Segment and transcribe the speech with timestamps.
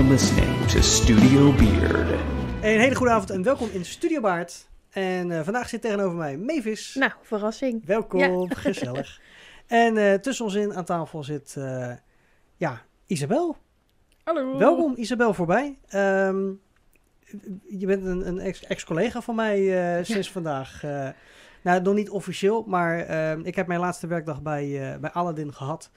[0.00, 2.10] You're listening to Studio Beard.
[2.62, 4.68] Een hele goede avond en welkom in Studio Baard.
[4.90, 6.94] En eh, vandaag zit tegenover mij Mavis.
[6.94, 7.86] Nou, verrassing.
[7.86, 9.20] Welkom, gezellig.
[9.66, 11.92] En eh, tussen ons in aan tafel zit, eh,
[12.56, 13.56] ja, Isabel.
[14.24, 14.58] Hallo.
[14.58, 15.78] Welkom Isabel voorbij.
[15.88, 16.48] Ehm,
[17.68, 19.58] je bent een, een ex- ex-collega van mij
[19.98, 20.84] eh, sinds vandaag.
[20.84, 21.08] Eh,
[21.62, 25.54] nou, nog niet officieel, maar ehm, ik heb mijn laatste werkdag bij, eh, bij Aladdin
[25.54, 25.90] gehad.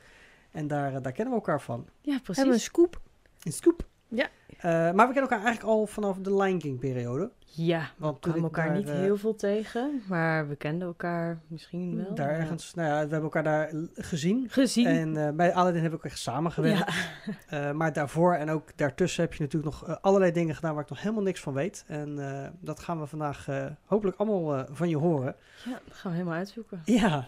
[0.51, 1.87] En daar, daar kennen we elkaar van.
[2.01, 2.63] Ja, Hebben we een precies.
[2.65, 3.01] scoop?
[3.43, 3.91] In Scoop.
[4.13, 4.29] Ja.
[4.63, 7.31] Eh, maar we kennen elkaar eigenlijk al vanaf de Lion King periode.
[7.55, 11.41] Ja, we Want toen kwamen elkaar daar, niet heel veel tegen, maar we kenden elkaar
[11.47, 12.15] misschien wel.
[12.15, 12.37] Daar ja.
[12.37, 14.45] ergens, nou ja, we hebben elkaar daar gezien.
[14.49, 14.85] gezien.
[14.85, 16.77] En eh, bij Aladdin hebben we ook echt samengewerkt.
[16.77, 16.91] ja.
[17.47, 20.89] Eh, maar daarvoor en ook daartussen heb je natuurlijk nog allerlei dingen gedaan waar ik
[20.89, 21.83] nog helemaal niks van weet.
[21.87, 22.19] En
[22.59, 23.47] dat gaan we vandaag
[23.85, 25.35] hopelijk allemaal van je horen.
[25.65, 26.81] ja, dat gaan we helemaal uitzoeken.
[26.85, 27.25] Ja,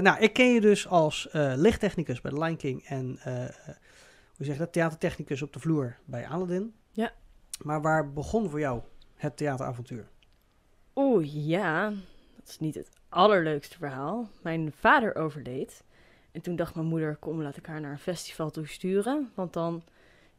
[0.00, 3.18] nou, ik ken je dus als lichttechnicus bij The Lion King en
[4.44, 6.74] hoe zeg je dat, theatertechnicus op de vloer bij Aladdin.
[6.90, 7.12] Ja.
[7.62, 8.82] Maar waar begon voor jou
[9.14, 10.08] het theateravontuur?
[10.94, 11.88] Oeh, ja.
[12.36, 14.28] Dat is niet het allerleukste verhaal.
[14.42, 15.84] Mijn vader overleed.
[16.32, 19.30] En toen dacht mijn moeder, kom, laat ik haar naar een festival toe sturen.
[19.34, 19.82] Want dan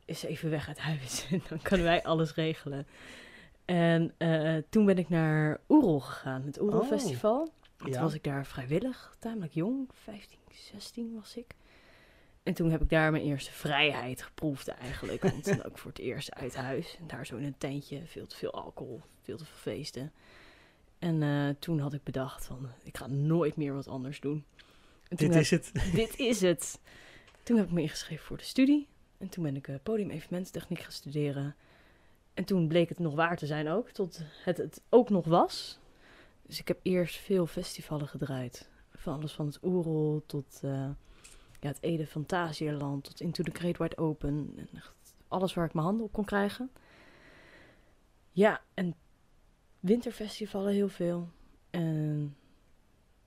[0.05, 1.27] is ze even weg uit huis.
[1.31, 2.87] En dan kunnen wij alles regelen.
[3.65, 6.87] En eh, toen ben ik naar Oerol gegaan, het Oerol Oh.
[6.87, 7.41] Festival.
[7.77, 7.91] En Ja.
[7.91, 11.55] Toen was ik daar vrijwillig, tamelijk jong, 15, 16 was ik.
[12.45, 15.21] En toen heb ik daar mijn eerste vrijheid geproefd eigenlijk.
[15.21, 16.97] Want dan ook voor het eerst uit huis.
[16.99, 20.11] En daar zo in een tentje, veel te veel alcohol, veel te veel feesten.
[20.99, 24.45] En eh, toen had ik bedacht van, ik ga nooit meer wat anders doen.
[25.07, 25.71] Dit heb- is het.
[25.93, 26.79] dit is het.
[27.43, 28.87] Toen heb ik me ingeschreven voor de studie.
[29.17, 31.55] En toen ben ik uh, podium evenementtechniek gaan studeren.
[32.33, 35.79] En toen bleek het nog waar te zijn ook, tot het het ook nog was.
[36.41, 38.69] Dus ik heb eerst veel festivalen gedraaid.
[38.95, 40.89] Van alles van het Oerol tot eh,
[41.65, 44.53] ja, het Ede Fantasieland, tot Into the Great Wide Open.
[44.57, 44.81] En
[45.27, 46.69] alles waar ik mijn handen op kon krijgen.
[48.31, 48.95] Ja, en
[49.79, 51.29] winterfestivalen heel veel.
[51.69, 52.35] En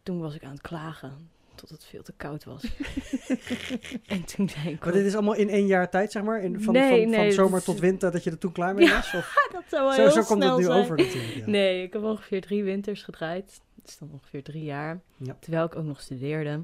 [0.03, 2.63] toen was ik aan het klagen tot het veel te koud was.
[4.07, 4.85] en toen zei ik...
[4.85, 6.41] Maar dit is allemaal in één jaar tijd, zeg maar?
[6.43, 8.87] In, van, Nee, van, van nee, zomer tot winter, dat je er toen klaar mee
[8.87, 8.95] Ja.
[8.95, 9.15] was?
[9.15, 9.35] Of?
[9.53, 10.79] dat zou wel Zo, heel zo komt het nu zijn.
[10.79, 11.35] over natuurlijk.
[11.35, 11.47] Ja.
[11.47, 13.61] Nee, ik heb ongeveer drie winters gedraaid.
[13.75, 15.01] Dat is dan ongeveer drie jaar.
[15.17, 15.37] Ja.
[15.41, 16.63] Terwijl ik ook nog studeerde.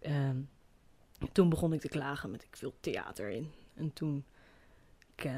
[0.00, 0.36] Ehm,
[1.32, 3.50] toen begon ik te klagen met ik wil theater in.
[3.74, 4.24] En toen,
[5.16, 5.32] ik, eh,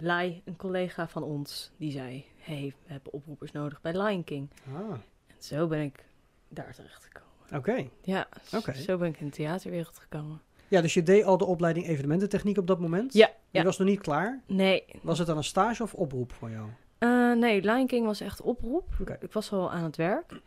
[0.00, 2.24] Lai, een collega van ons, die zei...
[2.38, 4.50] hey, we hebben oproepers nodig bij Lion King.
[4.74, 4.90] Ah,
[5.26, 6.04] En zo ben ik
[6.48, 7.58] daar terecht gekomen.
[7.58, 7.88] oké.
[8.02, 8.28] Ja,
[8.74, 10.40] zo ben ik in de theaterwereld gekomen.
[10.68, 13.12] Ja, dus je deed al de opleiding evenemententechniek op dat moment?
[13.12, 13.64] Ja, Je ja.
[13.64, 14.40] was nog niet klaar?
[14.46, 16.68] Nee, Was het dan een stage of oproep voor jou?
[16.98, 18.84] Eh, nee, Lion King was echt oproep.
[19.20, 20.32] Ik was al aan het werk.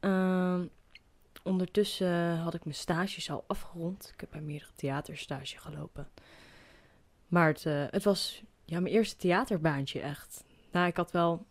[0.00, 0.64] Ehm,
[1.48, 4.10] ondertussen had ik mijn stages al afgerond.
[4.14, 6.08] Ik heb bij meerdere theaterstage gelopen.
[7.28, 10.44] Maar het, eh, het was ja, mijn eerste theaterbaantje echt.
[10.72, 11.46] Nou, ik had wel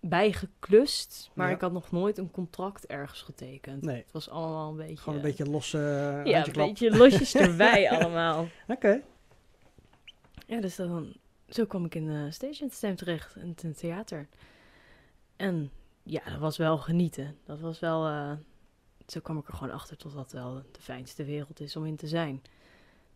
[0.00, 1.54] bijgeklust, maar Ja.
[1.54, 3.82] ik had nog nooit een contract ergens getekend.
[3.82, 3.96] Nee.
[3.96, 4.96] Het was allemaal een beetje...
[4.96, 8.48] Gewoon een beetje losse uh, Ja, een beetje losjes erbij allemaal.
[8.68, 9.02] Oké.
[10.46, 11.12] Ja, dus dan,
[11.48, 14.28] zo kwam ik in de stage entertainment terecht, in het theater.
[15.36, 15.70] En
[16.04, 17.36] ja, dat was wel genieten.
[17.44, 18.32] Dat was wel, eh,
[19.06, 21.96] zo kwam ik er gewoon achter tot dat wel de fijnste wereld is om in
[21.96, 22.42] te zijn.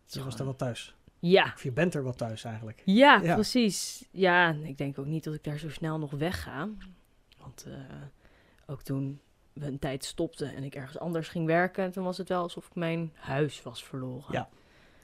[0.07, 0.95] Is Je was daar wel thuis.
[1.19, 2.81] Ja, Of je bent er wel thuis eigenlijk.
[2.85, 3.33] ja, Ja.
[3.33, 4.07] precies.
[4.11, 6.69] Ja, ik denk ook niet dat ik daar zo snel nog wegga.
[7.37, 7.73] Want eh,
[8.65, 9.19] ook toen
[9.53, 12.67] we een tijd stopten en ik ergens anders ging werken, toen was het wel alsof
[12.67, 14.31] ik mijn huis was verloren.
[14.33, 14.49] Ja,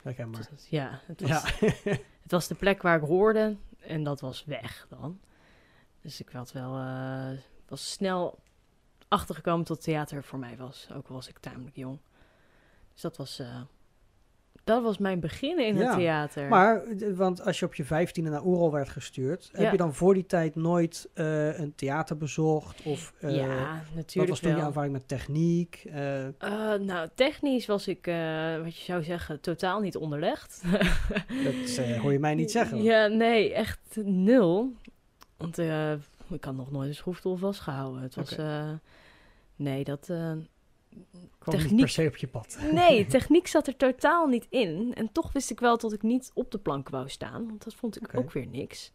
[0.02, 0.40] Herkenbaar.
[0.40, 1.42] Dus dat- ja, het was, Ja.
[2.22, 5.20] Het was de plek waar ik hoorde en dat was weg dan.
[6.00, 7.30] Dus ik had wel, eh,
[7.68, 8.38] was snel
[9.08, 10.88] achtergekomen tot theater voor mij was.
[10.96, 11.98] Ook al was ik tamelijk jong.
[12.92, 13.60] Dus dat was, eh,
[14.64, 16.48] dat was mijn begin in Ja, het theater.
[16.48, 19.94] maar, eh, want als je op je vijftiende naar Oerol werd gestuurd, heb je dan
[19.94, 22.82] voor die tijd nooit eh, een theater bezocht?
[22.82, 23.46] Of ja,
[23.86, 24.66] wat natuurlijk was toen je wel.
[24.66, 25.84] ervaring met techniek?
[26.80, 28.04] Nou, technisch was ik,
[28.62, 30.62] wat je zou zeggen, totaal niet onderlegd.
[31.44, 32.82] dat hoor je mij niet zeggen.
[32.82, 34.72] Ja, nee, echt nul.
[35.36, 35.58] Want
[36.30, 38.02] ik had nog nooit een schroefstoel vastgehouden.
[38.02, 38.72] Het was, eh,
[39.56, 40.10] nee, dat...
[41.38, 42.58] Kwam niet techniek- per se op je pad.
[42.72, 44.94] Nee, techniek zat er totaal niet in.
[44.94, 47.46] En toch wist ik wel dat ik niet op de plank wou staan.
[47.46, 48.92] Want dat vond ik ook weer niks.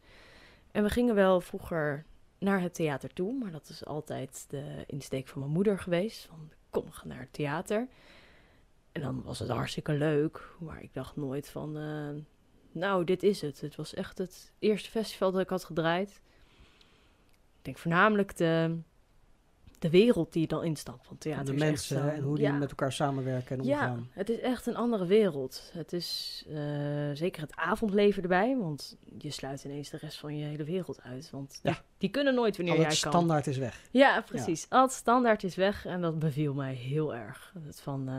[0.72, 2.06] En we gingen wel vroeger
[2.40, 3.34] naar het theater toe.
[3.34, 6.26] Maar dat is altijd de insteek van mijn moeder geweest.
[6.26, 7.88] Van, kom, we gaan naar het theater.
[8.92, 10.50] En dan was het hartstikke leuk.
[10.60, 12.10] Maar ik dacht nooit van, eh,
[12.72, 13.62] nou, dit is het.
[13.62, 16.22] Het was echt het eerste festival dat ik had gedraaid.
[17.62, 18.78] Ik denk voornamelijk de
[19.80, 21.08] de wereld die je dan instapt.
[21.08, 22.54] Want theater de mensen zo- en hoe die ja.
[22.54, 24.08] met elkaar samenwerken en Ja, omgaan.
[24.12, 25.70] het is echt een andere wereld.
[25.74, 26.56] Het is eh,
[27.14, 31.30] zeker het avondleven erbij, want je sluit ineens de rest van je hele wereld uit.
[31.30, 31.82] Want die, Ja.
[31.98, 32.96] die kunnen nooit wanneer jij kan.
[32.96, 33.82] standaard is weg.
[33.92, 34.66] Ja, precies.
[34.70, 37.54] Al het standaard is weg en dat beviel mij heel erg.
[37.66, 38.16] Het, van, eh,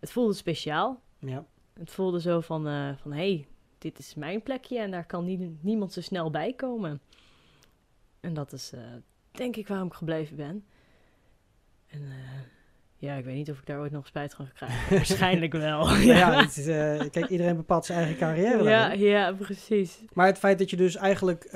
[0.00, 1.00] het voelde speciaal.
[1.18, 1.44] Ja.
[1.78, 3.46] Het voelde zo van, eh, van hé, hey,
[3.78, 7.00] dit is mijn plekje en daar kan nie- niemand zo snel bij komen.
[8.26, 8.80] En dat is eh,
[9.30, 10.64] denk ik waarom ik gebleven ben.
[11.86, 12.40] En eh,
[12.96, 14.90] ja, ik weet niet of ik daar ooit nog spijt van ga krijgen.
[14.96, 15.84] Waarschijnlijk wel.
[15.84, 18.62] Maar ja, het is, eh, kijk, iedereen bepaalt zijn eigen carrière.
[18.62, 19.00] ja, daarin.
[19.00, 19.98] ja, precies.
[20.12, 21.48] Maar het feit dat je dus eigenlijk,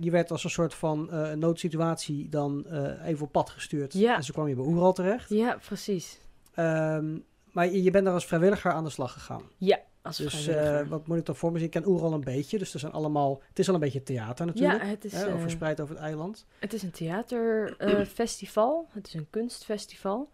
[0.00, 2.66] je werd als een soort van noodsituatie dan
[3.04, 3.92] even op pad gestuurd.
[3.92, 4.16] Ja.
[4.16, 5.28] En zo kwam je bij Oeral terecht.
[5.28, 6.20] Ja, precies.
[6.54, 7.18] Ehm,
[7.52, 9.42] maar je, je bent daar als vrijwilliger aan de slag gegaan.
[9.56, 11.66] Ja, als Dus eh, wat moet ik dan voor me zien?
[11.66, 12.58] Ik ken Oeral een beetje.
[12.58, 14.82] Dus er zijn allemaal, het is al een beetje theater natuurlijk.
[14.82, 16.46] ja, het is, hè, eh, verspreid over het eiland.
[16.58, 18.86] het is een theaterfestival.
[18.92, 20.30] het is een kunstfestival.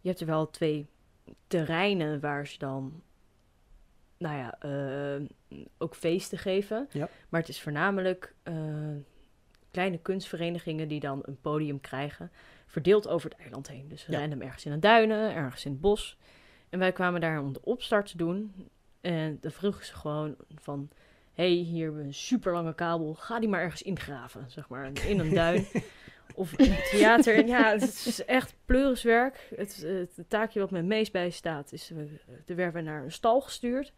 [0.00, 0.86] Je hebt er wel twee
[1.46, 3.02] terreinen waar ze dan,
[4.18, 6.88] nou ja, eh, ook feesten geven.
[6.90, 7.08] Ja.
[7.28, 8.34] Maar het is voornamelijk
[9.74, 12.30] kleine kunstverenigingen die dan een podium krijgen,
[12.66, 13.88] verdeeld over het eiland heen.
[13.88, 14.18] Dus Ja.
[14.18, 16.18] random ergens in de duinen, ergens in het bos.
[16.68, 18.68] En wij kwamen daar om de opstart te doen.
[19.04, 20.90] En dan vroegen ze gewoon van,
[21.32, 24.90] hey, hier hebben we een super lange kabel, ga die maar ergens ingraven, zeg maar,
[25.06, 25.66] in een duin.
[26.34, 27.34] Of in het theater.
[27.34, 29.48] En ja, het is echt pleuriswerk.
[29.56, 31.90] Het, het, taakje wat me het meest bijstaat is...
[32.46, 33.92] Er werden we naar een stal gestuurd...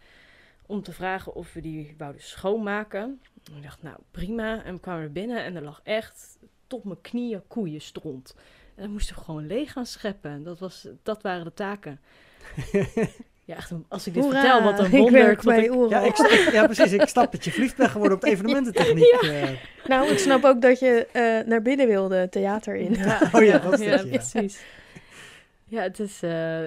[0.66, 3.20] om te vragen of we die wouden schoonmaken.
[3.50, 4.64] En ik dacht, nou prima.
[4.64, 8.34] En we kwamen er binnen en er lag echt tot mijn knieën koeienstront.
[8.74, 10.30] En dan moesten we gewoon leeg gaan scheppen.
[10.30, 12.00] En dat, was, dat waren de taken.
[13.46, 15.30] Ja, echt, als ik dit Hoera, vertel, wat een wonder.
[15.64, 15.88] ik- Oeral.
[15.90, 16.92] Ja, ik, ja, precies.
[16.92, 19.12] Ik snap dat je verliefd bent geworden op de evenemententechniek.
[19.12, 19.48] eh.
[19.86, 22.92] Nou, ik snap ook dat je eh, naar binnen wilde, theater in.
[22.94, 24.08] Ja, Oh ja, dat is dat, ja.
[24.08, 24.62] precies.
[25.64, 26.22] Ja, het is...
[26.22, 26.62] eh,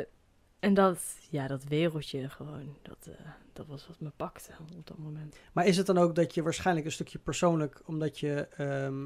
[0.60, 1.00] en dat,
[1.30, 5.36] ja, dat wereldje gewoon, dat, eh, dat was wat me pakte op dat moment.
[5.54, 9.04] Maar is het dan ook dat je waarschijnlijk een stukje persoonlijk, omdat je, ehm,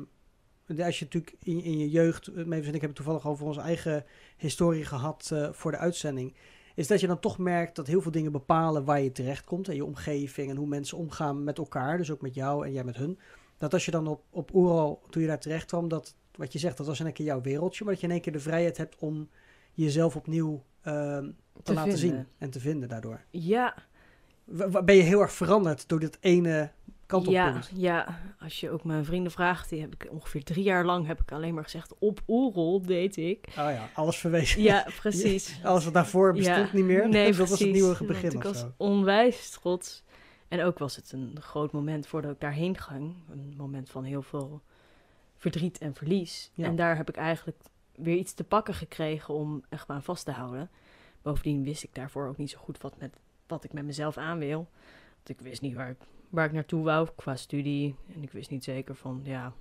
[0.86, 4.06] als je natuurlijk in, in je jeugd, Mavis en ik hebben toevallig over onze eigen
[4.38, 6.36] historie gehad eh, voor de uitzending,
[6.76, 9.76] is dat je dan toch merkt dat heel veel dingen bepalen waar je terechtkomt en
[9.76, 12.98] je omgeving en hoe mensen omgaan met elkaar, dus ook met jou en jij met
[12.98, 13.20] hun.
[13.58, 16.60] Dat als je dan op, op Oeral, toen je daar terecht kwam, dat wat je
[16.60, 18.40] zegt, dat was in één keer jouw wereldje, maar dat je in één keer de
[18.40, 19.30] vrijheid hebt om
[19.74, 21.24] jezelf opnieuw ehm,
[21.54, 23.22] te, Te laten zien en te vinden daardoor.
[23.30, 23.76] Ja,
[24.84, 26.72] Ben je heel erg veranderd door dit ene
[27.14, 30.64] kant op ja, ja, als je ook mijn vrienden vraagt, die heb ik ongeveer drie
[30.64, 33.48] jaar lang heb ik alleen maar gezegd, op Oerol deed ik.
[33.48, 34.62] Oh ja, alles verwezen.
[34.62, 35.60] Ja, precies.
[35.64, 37.10] Alles wat daarvoor bestond Ja, niet meer.
[37.10, 40.04] Nee, dat was het nieuwe begin Ik was onwijs trots.
[40.48, 43.16] En ook was het een groot moment voordat ik daarheen ging.
[43.30, 44.62] Een moment van heel veel
[45.38, 46.52] verdriet en verlies.
[46.54, 46.66] Ja.
[46.66, 47.58] En daar heb ik eigenlijk
[47.96, 50.70] weer iets te pakken gekregen om echt maar aan vast te houden.
[51.22, 53.16] Bovendien wist ik daarvoor ook niet zo goed wat, met,
[53.48, 54.68] wat ik met mezelf aan wil.
[55.16, 55.98] Want ik wist niet waar ik,
[56.34, 57.96] waar ik naartoe wou qua studie.
[58.16, 59.54] En ik wist niet zeker van, ja,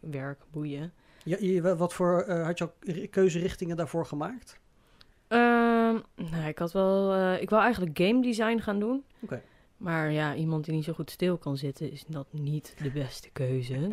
[0.00, 0.92] werk, boeien.
[1.24, 4.60] Ja, je- wat voor, eh, had je al ri- keuzerichtingen daarvoor gemaakt?
[5.28, 5.98] Ehm,
[6.30, 7.14] nou, ik had wel.
[7.14, 9.04] eh, ik wou eigenlijk game design gaan doen.
[9.20, 9.42] Oké.
[9.76, 13.30] Maar ja, iemand die niet zo goed stil kan zitten, is dat niet de beste
[13.32, 13.88] keuze.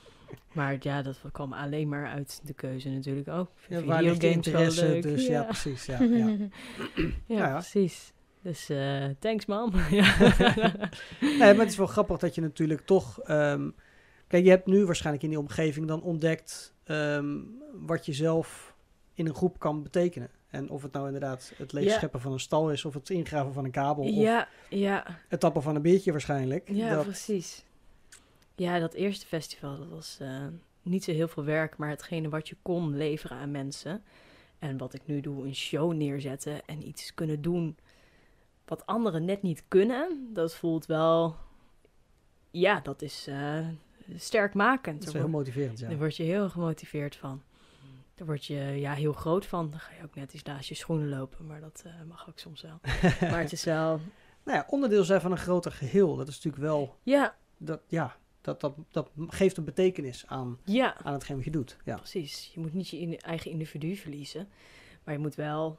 [0.52, 3.50] maar ja, dat kwam alleen maar uit de keuze natuurlijk ook.
[3.54, 4.98] Vind Ja, waar ligt interesse?
[5.00, 5.86] Dus ja, ja, precies.
[5.86, 6.16] Ja, ja.
[6.16, 6.36] ja,
[7.26, 7.52] Ja, ja.
[7.52, 8.12] precies.
[8.42, 9.72] Dus eh, thanks, mam.
[9.90, 10.16] ja.
[11.20, 13.20] Nee, maar het is wel grappig dat je natuurlijk toch...
[13.20, 13.70] ehm,
[14.26, 16.74] kijk, je hebt nu waarschijnlijk in die omgeving dan ontdekt...
[16.84, 17.38] ehm,
[17.72, 18.74] wat je zelf
[19.14, 20.30] in een groep kan betekenen.
[20.48, 22.84] En of het nou inderdaad het leegscheppen van een stal is...
[22.84, 24.04] of het ingraven van een kabel...
[24.04, 26.68] of ja, ja, het tappen van een biertje waarschijnlijk.
[26.72, 27.64] ja, dat, precies.
[28.54, 30.46] Ja, dat eerste festival, dat was eh,
[30.82, 34.02] niet zo heel veel werk, maar hetgene wat je kon leveren aan mensen.
[34.58, 37.76] En wat ik nu doe, een show neerzetten en iets kunnen doen
[38.64, 41.36] wat anderen net niet kunnen, dat voelt wel,
[42.50, 43.66] ja, dat is eh,
[44.16, 44.98] sterkmakend.
[44.98, 45.88] dat is heel motiverend, ja.
[45.88, 47.42] Daar word je heel gemotiveerd van.
[48.14, 49.70] Daar word je ja, heel groot van.
[49.70, 52.38] Dan ga je ook net eens naast je schoenen lopen, maar dat eh, mag ook
[52.38, 52.80] soms wel.
[53.30, 54.00] maar het is wel,
[54.44, 56.16] Nou ja, onderdeel zijn van een groter geheel.
[56.16, 56.98] Dat is natuurlijk wel...
[57.02, 61.50] ja, Dat, ja, dat, dat, dat geeft een betekenis aan, ja, aan hetgeen wat je
[61.50, 61.76] doet.
[61.84, 61.96] Ja.
[61.96, 62.50] Precies.
[62.54, 64.48] Je moet niet je eigen individu verliezen.
[65.04, 65.78] Maar je moet wel...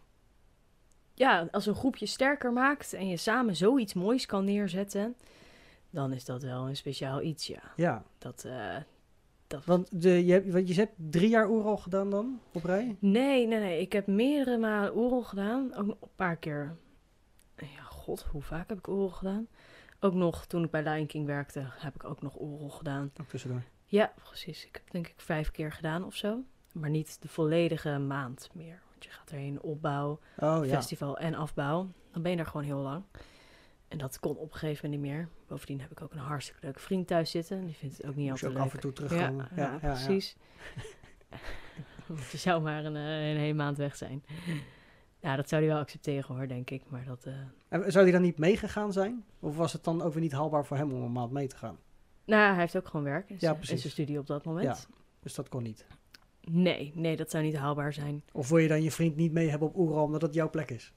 [1.13, 5.15] Ja, als een groep je sterker maakt en je samen zoiets moois kan neerzetten...
[5.89, 7.61] dan is dat wel een speciaal iets, ja.
[7.75, 8.03] ja.
[8.17, 8.75] Dat, eh,
[9.47, 9.65] dat...
[9.65, 12.95] Want, de, je, hebt, want je hebt drie jaar oeral gedaan dan, op rij?
[12.99, 13.81] Nee, nee, nee.
[13.81, 15.75] Ik heb meerdere malen oral gedaan.
[15.75, 16.75] Ook een paar keer...
[17.57, 19.47] Ja, god, hoe vaak heb ik oral gedaan?
[19.99, 23.11] Ook nog, toen ik bij Lion King werkte, heb ik ook nog oral gedaan.
[23.21, 23.63] Ook tussendoor.
[23.85, 24.65] Ja, precies.
[24.65, 26.43] Ik heb denk ik vijf keer gedaan of zo.
[26.71, 28.81] Maar niet de volledige maand meer.
[29.03, 30.75] Want je gaat erheen opbouw, Oh ja.
[30.75, 31.89] festival en afbouw.
[32.11, 33.03] Dan ben je daar gewoon heel lang.
[33.87, 35.29] En dat kon op een gegeven moment niet meer.
[35.47, 37.65] Bovendien heb ik ook een hartstikke leuke vriend thuis zitten.
[37.65, 38.73] Die vindt het ook niet Moest je altijd ook leuk.
[38.73, 39.47] af en toe terugkomen.
[39.55, 39.93] Ja, ja, ja, ja.
[39.93, 40.35] precies.
[42.07, 44.23] Want je zou maar een, eh, een hele maand weg zijn.
[45.19, 46.83] Ja, dat zou hij wel accepteren hoor, denk ik.
[46.89, 47.25] Maar dat...
[47.25, 47.33] eh,
[47.67, 49.25] En zou die dan niet meegegaan zijn?
[49.39, 51.55] Of was het dan ook weer niet haalbaar voor hem om een maand mee te
[51.57, 51.77] gaan?
[52.25, 53.79] Nou, hij heeft ook gewoon werk en Ja, zijn- en precies.
[53.81, 54.87] zijn studie op dat moment.
[55.19, 55.85] Dus dat kon niet.
[56.51, 58.23] Nee, nee, dat zou niet haalbaar zijn.
[58.31, 60.71] Of wil je dan je vriend niet mee hebben op Oeral omdat het jouw plek
[60.71, 60.93] is?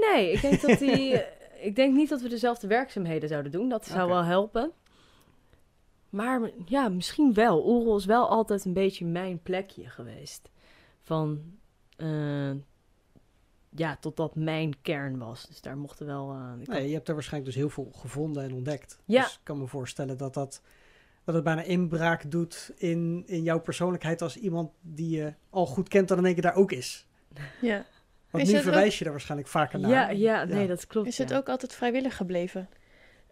[0.00, 1.28] Nee, ik denk dat hij.
[1.68, 3.68] ik denk niet dat we dezelfde werkzaamheden zouden doen.
[3.68, 4.72] Dat zou wel helpen.
[6.10, 7.66] Maar ja, misschien wel.
[7.68, 10.50] Oerol is wel altijd een beetje mijn plekje geweest.
[11.02, 11.42] Van.
[11.96, 12.50] eh,
[13.76, 15.46] ja, tot dat mijn kern was.
[15.46, 16.30] Dus daar mochten wel.
[16.32, 18.98] eh, Nee, je hebt er waarschijnlijk dus heel veel gevonden en ontdekt.
[19.04, 19.22] Ja.
[19.22, 20.62] Dus ik kan me voorstellen dat, dat,
[21.24, 25.88] dat het bijna inbraak doet in, in jouw persoonlijkheid als iemand die je al goed
[25.88, 27.06] kent, dan in één keer daar ook is.
[27.60, 27.84] Ja.
[28.30, 29.90] Want Is nu ook- verwijs je daar waarschijnlijk vaker naar.
[29.90, 31.08] ja, ja, nee, dat klopt.
[31.08, 31.36] Is het ja.
[31.36, 32.68] ook altijd vrijwillig gebleven?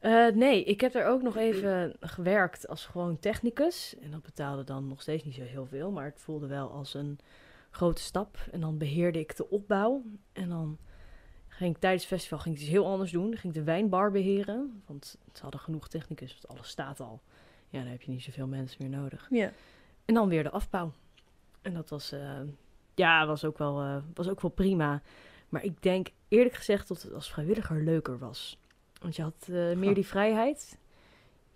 [0.00, 3.94] Eh, nee, ik heb er ook nog even gewerkt als gewoon technicus.
[4.02, 6.94] En dat betaalde dan nog steeds niet zo heel veel, maar het voelde wel als
[6.94, 7.18] een
[7.70, 8.38] grote stap.
[8.52, 10.02] En dan beheerde ik de opbouw.
[10.32, 10.78] En dan
[11.49, 13.30] ging ik tijdens het festival ging ik iets heel anders doen.
[13.30, 17.20] Dan ging ik de wijnbar beheren, want ze hadden genoeg technicus, want alles staat al.
[17.70, 19.26] Ja, dan heb je niet zoveel mensen meer nodig.
[19.30, 19.52] Ja.
[20.04, 20.92] En dan weer de afbouw.
[21.62, 22.40] En dat was, eh,
[22.94, 25.02] ja, was ook, wel, eh, was ook wel prima.
[25.48, 28.58] Maar ik denk eerlijk gezegd dat het als vrijwilliger leuker was.
[29.00, 30.78] Want je had eh, meer die vrijheid.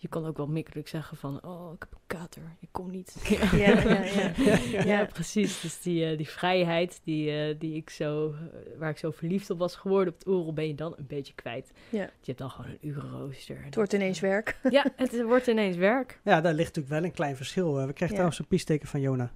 [0.04, 3.14] Je kon ook wel makkelijk zeggen van, oh, ik heb een kater, ik kom niet.
[3.52, 4.30] Ja, ja, ja.
[4.72, 5.04] ja, Ja.
[5.04, 5.60] precies.
[5.60, 9.50] Dus die, eh, die vrijheid die, eh, die ik zo, eh, waar ik zo verliefd
[9.50, 11.70] op was geworden op het oorlog, ben je dan een beetje kwijt.
[11.88, 11.98] Ja.
[12.02, 13.58] Je hebt dan gewoon een urenrooster.
[13.64, 14.58] Het wordt ineens werk.
[14.70, 16.20] Ja, het wordt ineens werk.
[16.24, 17.74] Ja, daar ligt natuurlijk wel een klein verschil.
[17.74, 18.12] We kregen Ja.
[18.12, 19.32] trouwens een piesteken van Jona.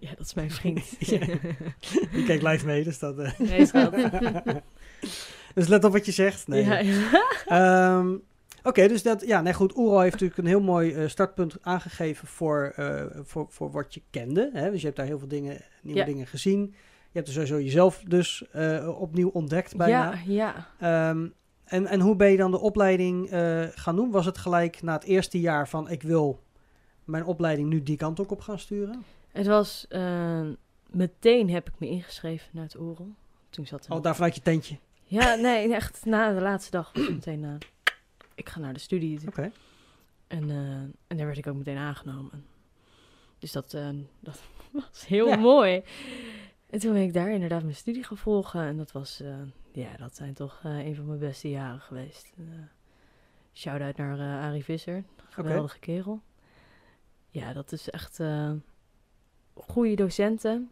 [0.00, 0.84] ja, dat is mijn vriend.
[0.98, 1.18] Ja.
[2.12, 3.18] Die kijkt live mee, dus dat...
[3.18, 3.38] eh.
[3.38, 3.94] Nee, schat.
[5.54, 6.48] dus let op wat je zegt.
[6.48, 6.64] Nee.
[6.64, 8.02] Ja,
[8.64, 9.76] Ehm, Oké, dus dat, ja, nee goed.
[9.76, 14.02] Oeral heeft natuurlijk een heel mooi eh, startpunt aangegeven voor, eh, voor, voor wat je
[14.10, 14.50] kende.
[14.52, 14.70] Hè?
[14.70, 16.06] Dus je hebt daar heel veel dingen, nieuwe Ja.
[16.06, 16.60] dingen gezien.
[17.10, 20.12] Je hebt er sowieso jezelf dus eh, opnieuw ontdekt bijna.
[20.26, 21.08] Ja, ja.
[21.10, 21.26] Ehm,
[21.64, 23.28] en, en hoe ben je dan de opleiding
[23.74, 24.10] gaan doen?
[24.10, 26.40] Was het gelijk na het eerste jaar van ik wil
[27.04, 29.04] mijn opleiding nu die kant ook op gaan sturen?
[29.32, 29.86] Het was...
[29.88, 30.40] eh,
[30.90, 33.08] meteen heb ik me ingeschreven naar het Oerel.
[33.50, 33.92] Toen zat er...
[33.92, 34.76] Oh, daar vanuit je tentje.
[35.04, 37.44] Ja, nee, echt na de laatste dag was het meteen...
[37.44, 37.50] eh,
[38.34, 39.20] ik ga naar de studie.
[39.26, 39.50] Oké.
[40.26, 40.56] En, eh,
[41.06, 42.46] en daar werd ik ook meteen aangenomen.
[43.38, 43.88] Dus dat, eh,
[44.20, 45.36] dat was heel Ja.
[45.36, 45.82] mooi.
[46.70, 48.60] En toen ben ik daar inderdaad mijn studie gaan volgen.
[48.60, 49.36] En dat was, eh,
[49.72, 52.32] ja, dat zijn toch een van mijn beste jaren geweest.
[52.38, 52.46] Uh,
[53.52, 55.04] Shout-out naar eh Arie Visser.
[55.28, 56.20] Geweldige kerel.
[57.30, 58.52] Ja, dat is echt uh,
[59.54, 60.70] goede docenten.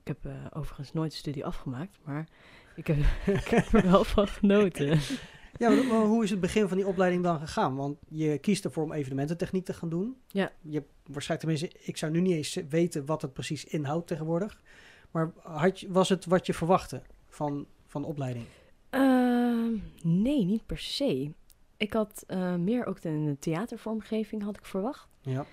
[0.00, 2.28] Ik heb uh, overigens nooit de studie afgemaakt, maar
[2.74, 2.96] ik heb,
[3.40, 4.98] ik heb er wel van genoten.
[5.58, 7.76] Ja, maar, hoe is het begin van die opleiding dan gegaan?
[7.76, 10.16] Want je kiest ervoor om evenemententechniek te gaan doen.
[10.26, 10.52] Ja.
[10.60, 14.62] Je waarschijnlijk tenminste, ik zou nu niet eens weten wat het precies inhoudt tegenwoordig.
[15.10, 18.44] Maar had je, was het wat je verwachtte van, van de opleiding?
[18.90, 21.32] Uh, nee, niet per se.
[21.76, 25.08] Ik had uh, meer ook de theatervormgeving had ik verwacht.
[25.20, 25.46] Ja.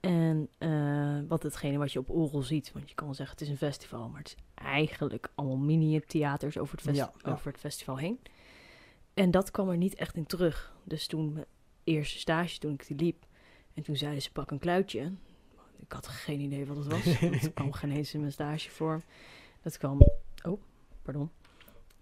[0.00, 3.44] En uh, wat hetgene wat je op Oerol ziet, want je kan wel zeggen het
[3.44, 7.32] is een festival, maar het is eigenlijk allemaal mini-theaters over, het ja, ja.
[7.32, 8.18] over het festival heen.
[9.14, 10.72] En dat kwam er niet echt in terug.
[10.84, 11.46] Dus toen mijn
[11.84, 13.26] eerste stage, toen ik die liep,
[13.74, 15.12] en toen zeiden ze pak een kluitje.
[15.78, 17.04] Ik had geen idee wat het was.
[17.20, 19.02] Het kwam geen eens in mijn stage voor.
[19.62, 20.00] Dat kwam,
[20.46, 20.60] oh,
[21.02, 21.30] pardon.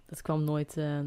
[0.07, 1.01] Dat kwam nooit, uh,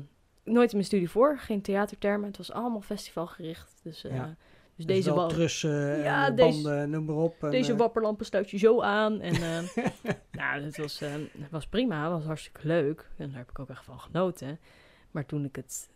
[0.44, 1.38] nooit in mijn studie voor.
[1.40, 2.28] Geen theatertermen.
[2.28, 3.80] Het was allemaal festivalgericht.
[3.84, 4.26] Dus, uh, ja.
[4.26, 4.36] dus,
[4.76, 7.44] dus deze trussen, ja, en deze, banden, noem maar op.
[7.44, 9.22] En, deze wapperlampen sluit je zo aan.
[9.22, 9.84] En uh,
[10.32, 11.02] nou, het was,
[11.50, 12.04] was prima.
[12.04, 13.10] Het was hartstikke leuk.
[13.18, 14.60] En daar heb ik ook echt van genoten.
[15.12, 15.90] Maar toen ik het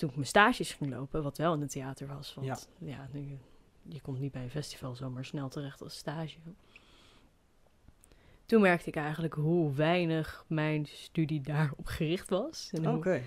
[0.00, 2.34] toen ik mijn stages ging lopen, wat wel in het theater was.
[2.34, 3.38] Want ja, ja nu,
[3.82, 6.36] je komt niet bij een festival zomaar snel terecht als stage.
[8.46, 12.70] Toen merkte ik eigenlijk hoe weinig mijn studie daarop gericht was.
[12.72, 13.22] En okay.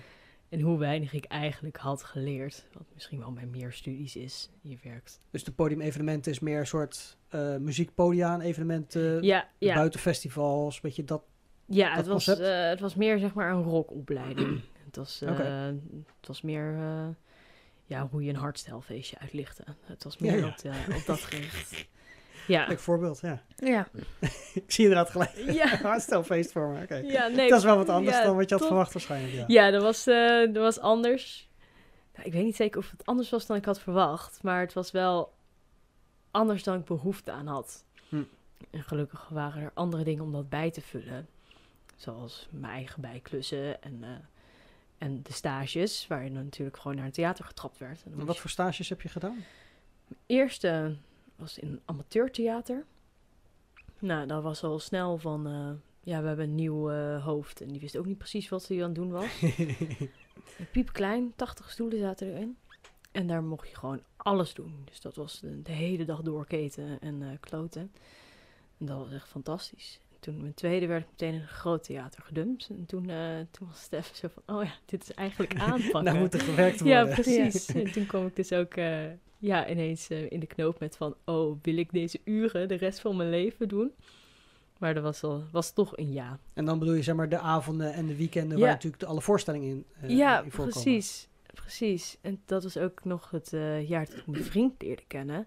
[0.48, 2.66] en hoe weinig ik eigenlijk had geleerd.
[2.72, 4.50] Wat misschien wel bij meer studies is.
[4.60, 5.20] Je werkt.
[5.30, 9.22] Dus de podiumevenementen is meer een soort uh, muziekpodiaan evenementen.
[9.22, 9.74] Ja, ja.
[9.74, 11.22] Buiten festivals, weet je dat.
[11.66, 14.60] Ja, dat het, was, uh, het was meer zeg maar een rockopleiding.
[14.96, 15.46] Het was, okay.
[16.20, 17.06] het was meer uh,
[17.84, 19.64] ja, hoe je een hardstylefeestje uitlichtte.
[19.84, 20.46] Het was meer ja, ja.
[20.46, 21.86] Op, de, op, dat gericht.
[22.46, 22.66] Ja.
[22.66, 23.42] Leuk voorbeeld, ja.
[23.56, 23.88] Ja.
[24.54, 25.76] ik zie inderdaad gelijk ja.
[25.88, 26.82] hardstylefeest voor me.
[26.82, 27.02] Okay.
[27.02, 29.32] Ja, nee, dat is wel wat anders dan wat je had verwacht waarschijnlijk.
[29.32, 31.48] Ja, ja dat, was, uh, dat was anders.
[32.14, 34.42] Nou, ik weet niet zeker of het anders was dan ik had verwacht.
[34.42, 35.34] Maar het was wel
[36.30, 37.84] anders dan ik behoefte aan had.
[38.08, 38.22] Hm.
[38.70, 41.28] En gelukkig waren er andere dingen om dat bij te vullen.
[41.96, 44.10] Zoals mijn eigen bijklussen en, eh,
[44.98, 48.02] en de stages, waar je dan natuurlijk gewoon naar het theater getrapt werd.
[48.04, 49.44] En wat je- voor stages heb je gedaan?
[50.26, 50.96] eerste
[51.36, 52.84] was in een amateurtheater.
[53.98, 55.70] Nou, dat was al snel van, eh,
[56.12, 57.60] ja, we hebben een nieuw eh, hoofd.
[57.60, 59.42] En die wist ook niet precies wat hij aan het doen was.
[60.72, 62.56] Piep klein, 80 stoelen zaten erin.
[63.12, 64.82] En daar mocht je gewoon alles doen.
[64.84, 67.92] Dus dat was de, de hele dag doorketen en eh, kloten.
[68.78, 70.00] En dat was echt fantastisch.
[70.26, 72.68] En toen mijn tweede werd ik meteen in een groot theater gedumpt.
[72.68, 73.16] En toen, eh,
[73.50, 76.04] toen was het even zo van, oh ja, dit is eigenlijk aanpakken.
[76.04, 77.06] nou moet er gewerkt worden.
[77.06, 77.66] Ja, precies.
[77.66, 79.04] En toen kwam ik dus ook eh,
[79.38, 81.16] ja, ineens eh, in de knoop met van...
[81.24, 83.92] oh, wil ik deze uren de rest van mijn leven doen?
[84.78, 86.38] Maar dat was, al, was toch een ja.
[86.52, 88.64] En dan bedoel je zeg maar de avonden en de weekenden Ja.
[88.64, 90.82] waar natuurlijk de, alle voorstellingen in, eh, ja, in voorkomen.
[90.82, 91.28] precies.
[91.54, 92.18] Precies.
[92.20, 93.50] En dat was ook nog het
[93.86, 95.46] jaar dat ik mijn vriend leerde kennen.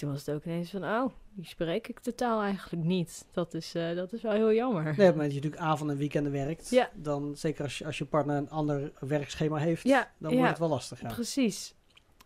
[0.00, 0.84] Toen was het ook ineens van...
[0.84, 3.26] oh, die spreek ik totaal eigenlijk niet.
[3.32, 4.84] Dat is, eh, dat is wel heel jammer.
[4.84, 6.90] Nee, moment dat je natuurlijk avonden en weekenden werkt, Ja.
[6.94, 10.36] dan zeker als je, als je partner een ander werkschema heeft, Ja, dan ja.
[10.36, 11.00] wordt het wel lastig.
[11.00, 11.08] Ja.
[11.08, 11.74] Precies.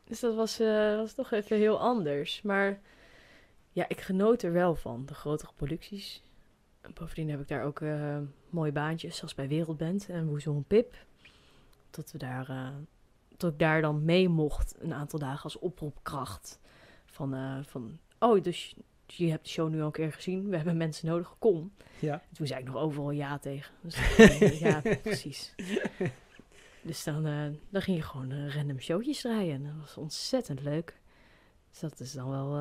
[0.04, 2.42] Dus dat was, eh, was toch even heel anders.
[2.42, 2.80] Maar
[3.72, 6.22] ja, ik genoot er wel van, de grotere producties.
[6.80, 8.18] En bovendien heb ik daar ook eh,
[8.50, 10.94] mooie baantjes, zoals bij Wereldband en Woezel Pip.
[11.90, 12.72] Dat, we daar,
[13.36, 16.62] dat ik daar dan mee mocht een aantal dagen als oproepkracht.
[17.14, 18.74] Van, eh, van oh, dus
[19.06, 20.48] je hebt de show nu al een keer gezien.
[20.48, 21.72] We hebben mensen nodig, kom.
[21.98, 22.12] Ja.
[22.12, 23.74] En toen zei ik nog overal ja tegen.
[23.82, 24.18] Dus,
[24.66, 25.54] ja, precies.
[26.82, 29.54] Dus dan, eh, dan ging je gewoon eh, random showtjes draaien.
[29.54, 31.00] En dat was ontzettend leuk.
[31.70, 32.58] Dus dat is dan wel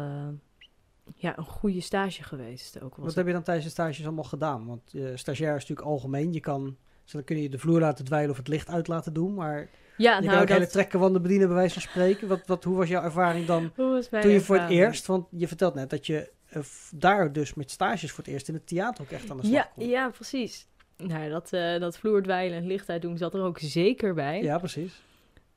[1.16, 2.82] ja, een goede stage geweest.
[2.82, 4.66] Ook Wat heb je dan tijdens de stages allemaal gedaan?
[4.66, 6.34] Want stagiair is natuurlijk algemeen.
[6.34, 9.14] Je kan, dus dan kun je de vloer laten dweilen of het licht uit laten
[9.14, 9.34] doen.
[9.34, 12.28] Maar ja, je kan nou, ook hele dat, trekkenwanden bedienen bij wijze van spreken.
[12.28, 15.06] Wat, wat, hoe was jouw ervaring dan toen je voor het eerst...
[15.06, 16.62] Want je vertelt net dat je eh,
[16.96, 19.56] daar dus met stages voor het eerst in het theater ook echt aan de slag
[19.56, 19.88] Ja, kon.
[19.88, 20.68] ja, precies.
[20.98, 24.42] Nou, dat, eh dat vloerdwijlen en licht uitdoen zat er ook zeker bij.
[24.44, 25.02] Ja, precies.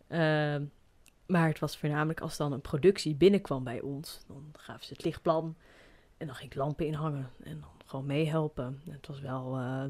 [0.09, 0.65] Ehm,
[1.27, 4.21] maar het was voornamelijk als dan een productie binnenkwam bij ons.
[4.27, 5.57] Dan gaven ze het lichtplan
[6.17, 8.83] en dan ging ik lampen inhangen en dan gewoon meehelpen.
[8.87, 9.85] En Het was wel, eh,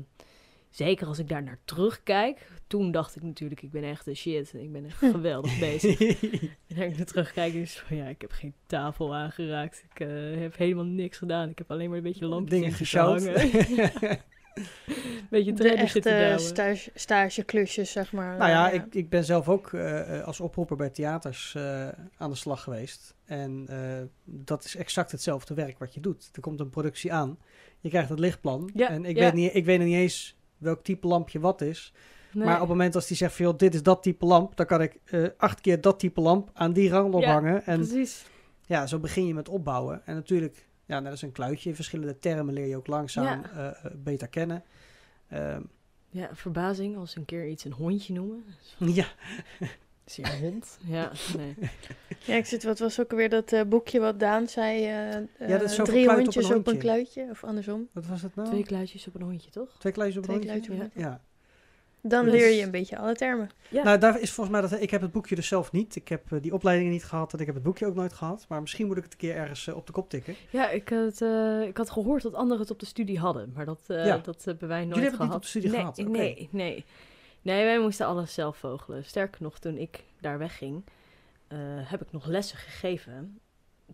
[0.77, 2.49] zeker als ik daar naar terugkijk.
[2.67, 5.99] Toen dacht ik natuurlijk, ik ben echt de shit en ik ben echt geweldig bezig.
[6.67, 9.85] En als ik naar terugkijk, is van ja, ik heb geen tafel aangeraakt.
[9.91, 11.49] Ik eh, heb helemaal niks gedaan.
[11.49, 13.27] Ik heb alleen maar een beetje lampjes Dingen gesjouwd.
[13.27, 14.21] hangen.
[15.31, 16.41] beetje De treinen zitten echte douwen.
[16.41, 18.37] stage, stageklusjes, zeg maar.
[18.37, 22.31] Nou ja, ik, ik ben zelf ook eh, eh, als oproeper bij theaters eh, aan
[22.31, 23.15] de slag geweest.
[23.25, 26.29] En eh, dat is exact hetzelfde werk wat je doet.
[26.33, 27.39] Er komt een productie aan,
[27.81, 28.71] je krijgt het lichtplan.
[28.75, 29.23] Ja, en ik, ja.
[29.23, 31.93] weet niet, ik weet nog niet eens welk type lampje wat is.
[32.33, 32.45] Nee.
[32.45, 34.67] Maar op het moment als die zegt van, joh, dit is dat type lamp, dan
[34.67, 37.65] kan ik eh, acht keer dat type lamp aan die rand Ja, ophangen.
[37.67, 38.27] en Precies.
[38.67, 40.03] ja, zo begin je met opbouwen.
[40.07, 43.75] En natuurlijk, ja, net als een kluitje, verschillende termen leer je ook langzaam eh, eh,
[43.97, 44.65] beter kennen.
[45.29, 45.63] Ehm,
[46.11, 48.45] Ja, verbazing als een keer iets een hondje noemen.
[48.79, 49.07] ja,
[50.07, 50.79] Is hier een hond?
[50.97, 51.55] Ja, nee.
[52.25, 54.87] Ja, ik zit, wat was ook alweer dat eh, boekje wat Daan zei?
[55.39, 57.89] eh, dat is eh, drie op hondjes een op een kluitje, of andersom.
[57.93, 58.49] wat was het nou?
[58.49, 59.77] Twee kluitjes op een hondje, toch?
[59.79, 60.69] Twee kluitjes op een Twee hondje?
[60.71, 61.21] kluitjes op een Ja.
[62.01, 63.51] Dan Dus- leer je een beetje alle termen.
[63.69, 63.83] Ja.
[63.83, 65.97] Nou, daar is volgens mij dat ik heb het boekje dus zelf niet.
[65.97, 68.45] Ik heb die opleidingen niet gehad en ik heb het boekje ook nooit gehad.
[68.49, 70.35] Maar misschien moet ik het een keer ergens op de kop tikken.
[70.51, 73.65] Ja, ik had, eh, ik had gehoord dat anderen het op de studie hadden, maar
[73.65, 74.19] dat, eh, Ja.
[74.19, 75.29] dat hebben wij nooit Jullie hebben het gehad.
[75.29, 75.99] niet op de studie nee, gehad?
[75.99, 76.09] Oké.
[76.11, 76.85] Nee, nee.
[77.47, 79.05] Nee, wij moesten alles zelf vogelen.
[79.05, 80.85] Sterker nog, toen ik daar wegging,
[81.49, 83.39] eh, heb ik nog lessen gegeven.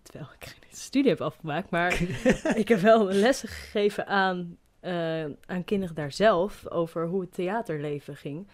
[0.02, 2.02] Terwijl ik geen studie heb afgemaakt, maar
[2.62, 8.16] ik heb wel lessen gegeven aan, eh, aan kinderen daar zelf over hoe het theaterleven
[8.16, 8.48] ging.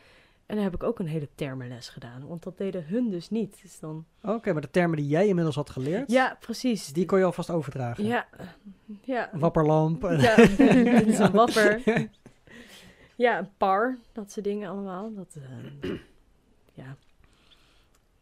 [0.47, 3.59] En daar heb ik ook een hele termenles gedaan, want dat deden hun dus niet.
[3.63, 4.05] Dus dan...
[4.23, 6.87] Oké, maar de termen die jij inmiddels had geleerd, Ja, precies.
[6.87, 8.05] die kon je alvast overdragen.
[8.05, 8.27] Ja,
[9.03, 9.31] ja.
[9.33, 10.03] Wapperlamp.
[10.03, 10.37] Ja,
[10.97, 11.83] dit is een wapper.
[13.19, 15.15] Ja, een par, dat soort dingen allemaal.
[15.15, 15.37] Dat,
[15.83, 15.91] eh,
[16.83, 16.97] ja,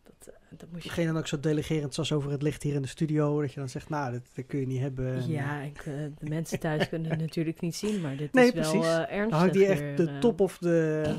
[0.02, 0.90] dat, eh, dat moest je...
[0.90, 3.40] Ging dan ook zo delegerend zoals over het licht hier in de studio.
[3.40, 5.14] Dat je dan zegt, nou, dat, dat kun je niet hebben.
[5.14, 5.84] En, Ja, ik, eh,
[6.18, 9.06] de mensen thuis kunnen het natuurlijk niet zien, maar dit Nee, is wel eh, Dan
[9.06, 9.38] ernstig.
[9.38, 11.02] hangt die echt weer, de top of de...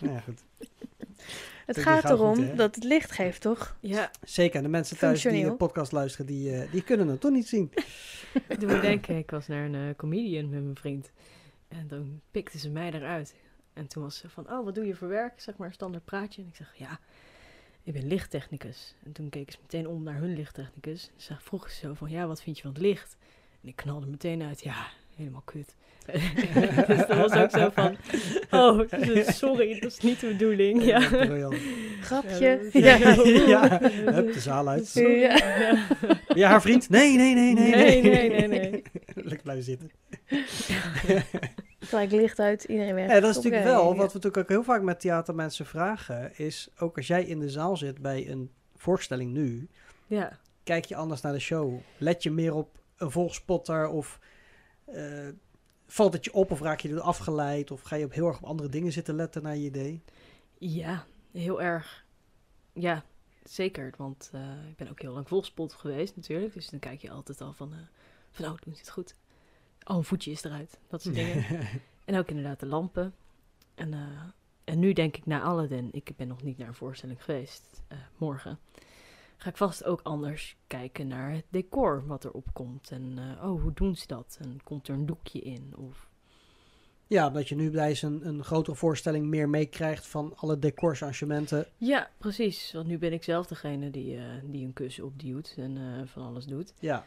[0.00, 0.42] Ja, goed.
[1.66, 3.76] Het gaat goed, erom dat het licht geeft, toch?
[3.80, 7.30] Ja, Zeker, en de mensen thuis die de podcast luisteren, die, die kunnen het toch
[7.32, 7.72] niet zien.
[8.48, 11.10] ik doe me denken, ik was naar een comedian met mijn vriend.
[11.78, 13.34] En dan pikte ze mij eruit.
[13.72, 15.40] En toen was ze van, oh, wat doe je voor werk?
[15.40, 16.42] Zeg maar een standaard praatje.
[16.42, 16.98] En ik zeg, ja,
[17.82, 18.94] ik ben lichttechnicus.
[19.04, 21.10] En toen keek ze meteen om naar hun lichttechnicus.
[21.14, 23.16] En ze vroeg ze zo van, ja, wat vind je van het licht?
[23.62, 25.74] En ik knalde meteen uit, ja, helemaal kut.
[26.86, 27.96] dus dat was ook zo van,
[28.50, 28.80] oh,
[29.26, 30.84] sorry, dat is niet de bedoeling.
[30.84, 31.00] Ja.
[32.00, 32.68] Grapje.
[32.72, 33.14] Ja, Ja.
[33.54, 33.78] ja,
[34.12, 34.86] hup, de zaal uit.
[34.86, 35.20] Sorry.
[35.20, 35.36] Ja.
[35.36, 35.86] Ja.
[36.34, 36.88] Ja, haar vriend?
[36.88, 37.70] Nee, nee, nee, nee.
[37.70, 38.82] Nee, nee, nee, nee.
[39.14, 39.90] Lekker blijven zitten.
[41.84, 43.08] Gelijk licht uit, iedereen weg.
[43.08, 43.86] Ja, dat is natuurlijk wel, ja.
[43.86, 47.50] wat we natuurlijk ook heel vaak met theatermensen vragen, is ook als jij in de
[47.50, 49.68] zaal zit bij een voorstelling nu,
[50.06, 50.38] Ja.
[50.62, 51.80] kijk je anders naar de show?
[51.98, 54.18] Let je meer op een volgspotter of
[54.84, 55.28] eh,
[55.86, 58.36] valt het je op of raak je er afgeleid of ga je op heel erg
[58.36, 60.02] op andere dingen zitten letten naar je idee?
[60.58, 62.04] Ja, heel erg.
[62.72, 63.04] Ja,
[63.44, 63.94] zeker.
[63.96, 66.52] Want eh, ik ben ook heel lang volspot geweest natuurlijk.
[66.52, 67.78] Dus dan kijk je altijd al van, eh,
[68.30, 69.14] van oh, doen ze het goed?
[69.84, 70.78] Oh, een voetje is eruit.
[70.88, 71.44] Dat soort dingen.
[72.04, 73.14] en ook inderdaad de lampen.
[73.74, 74.00] En, eh,
[74.64, 75.88] en nu denk ik naar Aladdin.
[75.92, 77.82] Ik ben nog niet naar een voorstelling geweest.
[77.88, 78.58] eh, morgen.
[79.36, 82.90] Ga ik vast ook anders kijken naar het decor wat erop komt.
[82.90, 84.38] En eh, oh, hoe doen ze dat?
[84.40, 85.72] En komt er een doekje in?
[85.76, 86.08] Of
[87.06, 91.66] Ja, dat je nu bij een, een grotere voorstelling meer meekrijgt van alle decorsarrangementen.
[91.76, 92.72] Ja, precies.
[92.72, 96.74] Want nu ben ik zelf degene die, die een kus opduwt en van alles doet.
[96.80, 97.06] Ja.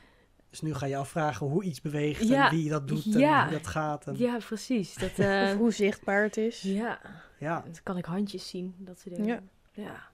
[0.60, 3.38] Dus nu ga je afvragen hoe iets beweegt Ja, en wie dat doet ja.
[3.42, 4.08] en hoe dat gaat.
[4.08, 4.96] En, Ja, precies.
[4.96, 6.62] Dat, Of eh, hoe zichtbaar het is.
[6.62, 7.00] ja,
[7.40, 7.62] ja.
[7.62, 9.50] dan kan ik handjes zien, dat soort dingen.
[9.72, 9.84] Ja.
[9.84, 10.10] Ja,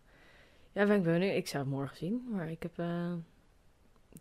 [0.71, 1.35] ja ben ik benieuwd.
[1.35, 2.79] Ik zou het morgen zien, maar ik heb...
[2.79, 3.13] eh,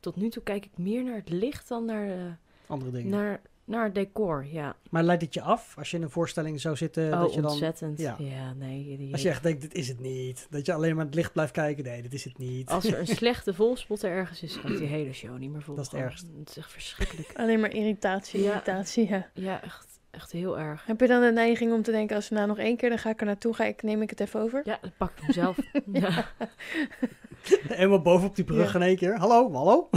[0.01, 2.33] tot nu toe kijk ik meer naar het licht dan naar, eh,
[2.67, 3.11] andere dingen.
[3.11, 3.41] naar,
[3.73, 4.77] naar het decor, ja.
[4.91, 7.13] Maar leidt het je af als je in een voorstelling zou zitten?
[7.13, 7.99] oh, dat je dan, ontzettend.
[7.99, 8.17] ja.
[8.19, 8.53] Ja.
[8.53, 8.97] nee.
[8.99, 10.47] Die, als je echt denkt, dit is het niet.
[10.51, 11.85] Dat je alleen maar het licht blijft kijken.
[11.85, 12.69] Nee, dit is het niet.
[12.69, 15.75] Als er een slechte volspotter ergens is, gaat die hele show niet meer vol.
[15.75, 16.13] Dat is het Gewoon.
[16.15, 16.27] ergst.
[16.39, 17.29] Het is echt verschrikkelijk.
[17.41, 18.49] Alleen maar irritatie, Ja.
[18.51, 19.27] irritatie, ja.
[19.35, 20.87] Ja, echt, echt heel erg.
[20.87, 22.99] Heb je dan de neiging om te denken, als we nou nog één keer, dan
[22.99, 24.63] ga ik er naartoe, ga ik, neem ik het even over?
[24.65, 25.57] Ja, dan pak ik hem zelf.
[25.93, 26.27] ja.
[27.69, 28.79] Helemaal bovenop die brug Ja.
[28.79, 29.19] in één keer.
[29.19, 29.89] Hallo, hallo.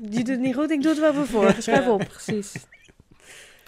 [0.00, 1.54] Je doet het niet goed, ik doe het wel even voor.
[1.58, 1.98] Schuif op.
[2.08, 2.54] Precies.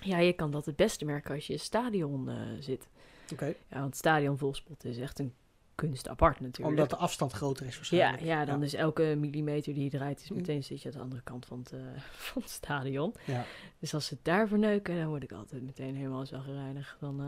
[0.05, 2.89] Ja, je kan dat het beste merken als je in een stadion eh, zit.
[3.33, 5.35] Oké, Ja, want stadion volspotten is echt een
[5.75, 6.69] kunst apart natuurlijk.
[6.77, 8.23] omdat de afstand groter is waarschijnlijk.
[8.23, 8.65] ja, dan ja.
[8.65, 10.35] is elke millimeter die je draait, is Hm.
[10.35, 11.79] meteen zit je aan de andere kant van het, eh,
[12.33, 13.15] van het stadion.
[13.27, 13.45] Ja.
[13.79, 16.97] Dus als ze het daar verneuken, dan word ik altijd meteen helemaal zagrijnig.
[17.01, 17.27] Dan, eh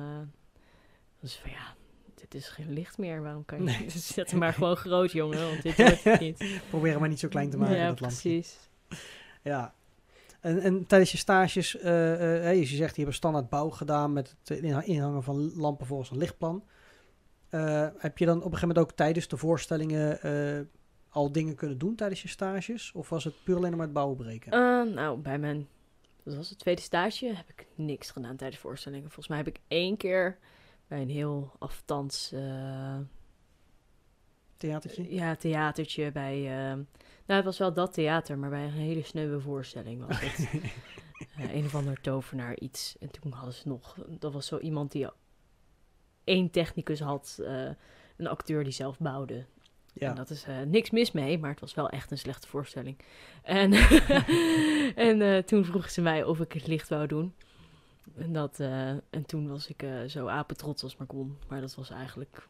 [1.19, 1.75] dan is het van ja,
[2.15, 3.23] dit is geen licht meer.
[3.23, 3.79] Waarom kan je Nee.
[3.81, 3.93] niet?
[4.15, 6.61] Zet hem maar gewoon groot, jongen, want dit wordt het niet.
[6.69, 8.19] Probeer hem maar niet zo klein te maken, ja, dat lampje.
[8.31, 8.59] precies.
[9.43, 9.75] Ja.
[10.47, 14.37] En, en tijdens je stages, hè, je zegt, je hebt een standaard bouw gedaan met
[14.45, 16.65] het inha- inhangen van lampen volgens een lichtplan.
[17.49, 20.21] Eh, heb je dan op een gegeven moment ook tijdens de voorstellingen
[21.09, 22.93] al dingen kunnen doen tijdens je stages?
[22.93, 24.51] Of was het puur alleen maar het bouwen breken?
[24.95, 25.69] Nou, bij mijn,
[26.23, 29.05] dat was het tweede stage, heb ik niks gedaan tijdens voorstellingen.
[29.05, 30.39] Volgens mij heb ik één keer
[30.87, 32.99] bij een heel aftans eh,
[34.57, 35.15] Theatertje?
[35.15, 36.49] ja, theatertje bij...
[37.27, 40.49] nou, het was wel dat theater, maar bij een hele sneuwe voorstelling was het.
[41.37, 42.97] Eh, een of ander tovenaar iets.
[43.01, 43.97] En toen hadden ze nog...
[44.09, 45.09] Dat was zo iemand die
[46.25, 47.39] één technicus had.
[47.45, 47.69] eh,
[48.17, 49.45] een acteur die zelf bouwde.
[49.93, 50.09] ja.
[50.09, 52.99] En dat is eh, niks mis mee, maar het was wel echt een slechte voorstelling.
[53.43, 53.73] En,
[55.09, 57.35] en toen vroegen ze mij of ik het licht wou doen.
[58.17, 58.61] En, dat,
[59.11, 61.39] en toen was ik zo apetrots als maar kon.
[61.49, 62.49] Maar dat was eigenlijk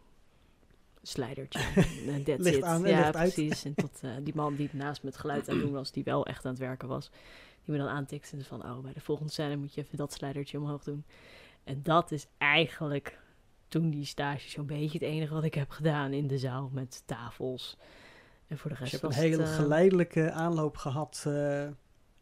[1.08, 1.60] slijdertje.
[2.12, 2.62] En that's Licht it.
[2.62, 3.34] aan en ja, licht uit.
[3.34, 3.64] precies.
[3.64, 6.04] En tot eh, die man die naast me het geluid aan het doen was, die
[6.04, 7.10] wel echt aan het werken was.
[7.64, 10.58] Die me dan aantikte van, oh, bij de volgende scène moet je even dat slijdertje
[10.58, 11.04] omhoog doen.
[11.64, 13.18] En dat is eigenlijk
[13.68, 17.02] toen die stage zo'n beetje het enige wat ik heb gedaan in de zaal met
[17.06, 17.76] tafels.
[18.46, 21.62] En voor de Dus rest je hebt een hele eh, geleidelijke aanloop gehad eh,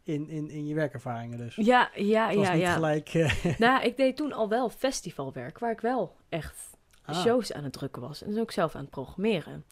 [0.03, 1.55] in, in, in je werkervaringen dus.
[1.55, 2.73] Ja, ja, Het was ja, niet ja.
[2.73, 3.09] gelijk...
[3.13, 6.74] eh, Nou, ik deed toen al wel festivalwerk, waar ik wel echt
[7.05, 8.23] ah, shows aan het drukken was.
[8.23, 9.63] En dus ook zelf aan het programmeren.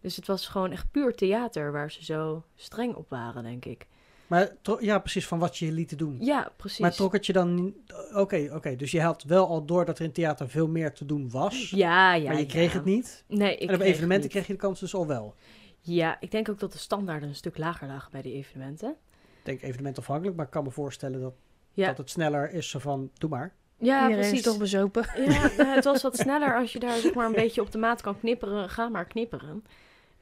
[0.00, 3.86] Dus het was gewoon echt puur theater waar ze zo streng op waren, denk ik.
[4.28, 6.16] Maar ja, precies, van wat je je liet doen.
[6.20, 6.78] Ja, precies.
[6.78, 7.74] Maar trok het je dan...
[8.14, 8.76] Oké, oké.
[8.76, 11.70] Dus je had wel al door dat er in theater veel meer te doen was.
[11.70, 12.30] Ja, ja.
[12.30, 12.76] maar je kreeg ja.
[12.76, 13.24] het niet.
[13.26, 15.34] Nee, ik en op evenementen kreeg je de kans dus al wel.
[15.80, 18.90] Ja, ik denk ook dat de standaarden een stuk lager lagen bij die evenementen.
[19.38, 21.34] Ik denk evenementafhankelijk, maar ik kan me voorstellen dat,
[21.72, 23.54] Ja, dat het sneller is zo van, doe maar.
[23.78, 24.38] Ja Iedereen precies.
[24.38, 25.04] is toch bezopen.
[25.16, 27.78] Ja, nou, het was wat sneller als je daar zeg maar een beetje op de
[27.78, 28.70] maat kan knipperen.
[28.70, 29.64] Ga maar knipperen.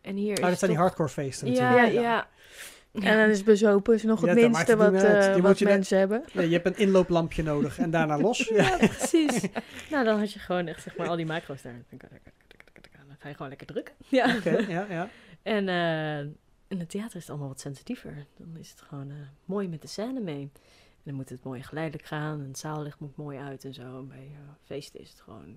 [0.00, 1.92] En hier Maar is dat zijn die hardcore feesten Ja, natuurlijk.
[1.94, 2.00] ja.
[2.00, 2.28] ja.
[2.92, 5.64] En dan is bezopen is nog het Ja, minste wat, eh, Die wat moet je
[5.64, 6.24] net- mensen hebben.
[6.32, 8.38] Nee, je hebt een inlooplampje nodig en daarna los.
[8.48, 8.62] Ja.
[8.70, 9.40] Ja, precies.
[9.90, 11.82] nou, dan had je gewoon echt zeg maar al die macro's daar.
[11.90, 13.94] Dan ga je gewoon lekker drukken.
[14.08, 14.36] Ja.
[14.36, 15.08] Oké, ja, ja.
[15.42, 16.18] En uh,
[16.68, 18.26] in het theater is het allemaal wat sensitiever.
[18.36, 19.14] Dan is het gewoon uh,
[19.44, 20.50] mooi met de scène mee.
[21.06, 22.40] En dan moet het mooi geleidelijk gaan.
[22.40, 23.98] En het zaallicht moet mooi uit en zo.
[23.98, 25.56] En bij uh, feesten is het gewoon...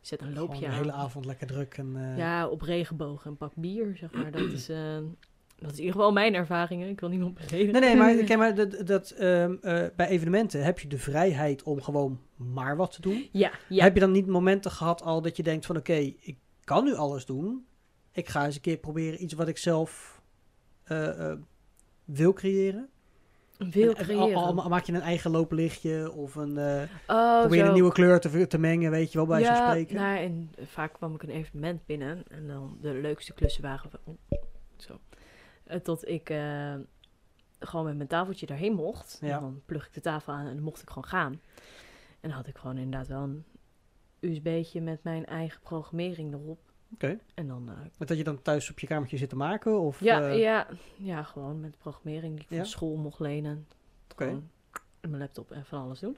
[0.00, 0.82] Zet een loopje Gewoon aan.
[0.82, 1.74] de hele avond lekker druk.
[1.74, 2.18] En, uh...
[2.18, 4.30] Ja, op regenbogen een pak bier, zeg maar.
[4.30, 4.76] Dat is, uh,
[5.56, 6.88] dat is in ieder geval mijn ervaringen.
[6.88, 7.72] Ik wil niemand beledigen.
[7.72, 11.62] Nee, nee, maar, okay, maar dat, dat, um, uh, bij evenementen heb je de vrijheid
[11.62, 13.28] om gewoon maar wat te doen.
[13.32, 13.82] Ja, ja.
[13.82, 15.76] Heb je dan niet momenten gehad al dat je denkt van...
[15.76, 17.66] Oké, okay, ik kan nu alles doen.
[18.12, 20.22] Ik ga eens een keer proberen iets wat ik zelf
[20.88, 21.32] uh,
[22.04, 22.88] wil creëren.
[23.58, 24.34] En creëren.
[24.34, 27.66] al- al- maak je een eigen looplichtje of een, eh, oh, probeer je zo.
[27.68, 29.94] een nieuwe kleur te, te mengen, weet je wel, bij zo'n ja, spreken.
[29.96, 34.18] Nou, en vaak kwam ik een evenement binnen en dan de leukste klussen waren van-
[34.76, 34.98] zo.
[35.64, 36.74] Eh, tot ik eh,
[37.58, 39.18] gewoon met mijn tafeltje daarheen mocht.
[39.20, 39.34] Ja.
[39.34, 41.32] En dan plug ik de tafel aan en dan mocht ik gewoon gaan.
[42.20, 43.44] En dan had ik gewoon inderdaad wel een
[44.20, 46.72] USB'tje met mijn eigen programmering erop.
[46.94, 47.18] Oké.
[47.34, 49.80] En dan, eh, dat je dan thuis op je kamertje zit te maken?
[49.80, 53.66] Of, ja, eh, ja, ja, gewoon met programmering die ik van school mocht lenen.
[54.12, 54.26] Oké.
[55.00, 56.16] In mijn laptop en van alles doen.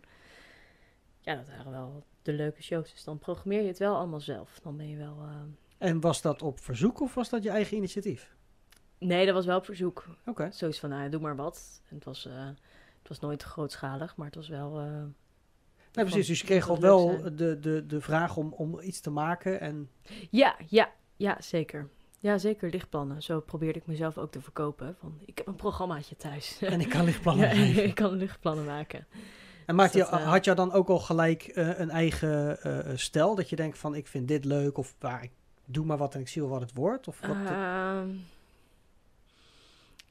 [1.21, 2.91] Ja, dat waren wel de leuke shows.
[2.93, 4.59] Dus dan programmeer je het wel allemaal zelf.
[4.63, 5.17] Dan ben je wel...
[5.23, 8.35] eh, En was dat op verzoek of was dat je eigen initiatief?
[8.99, 10.05] Nee, dat was wel op verzoek.
[10.27, 10.51] Oké.
[10.53, 11.83] Zoiets van, nou, ja, doe maar wat.
[11.89, 12.47] En het was, eh,
[12.99, 14.81] het was nooit grootschalig, maar het was wel...
[15.97, 16.27] Nee, precies.
[16.27, 19.61] Dus je kreeg al wel de, de, de vraag om, om iets te maken.
[19.61, 19.91] En,
[20.31, 21.89] Ja, ja, ja, zeker.
[22.21, 23.23] Ja, zeker lichtplannen.
[23.23, 24.97] Zo probeerde ik mezelf ook te verkopen.
[25.01, 26.59] Van, ik heb een programmaatje thuis.
[26.63, 27.85] en ik kan lichtplannen ja, geven.
[27.85, 29.07] ik kan lichtplannen maken.
[29.67, 32.79] En maakte Dus je, eh, had jou dan ook al gelijk eh, een eigen eh,
[32.91, 33.35] eh, stijl?
[33.35, 34.79] Dat je denkt van, ik vind dit leuk.
[34.79, 35.31] Of waar ik
[35.65, 37.09] doe maar wat en ik zie wel wat het wordt.
[37.09, 38.09] Of wat, Ehm,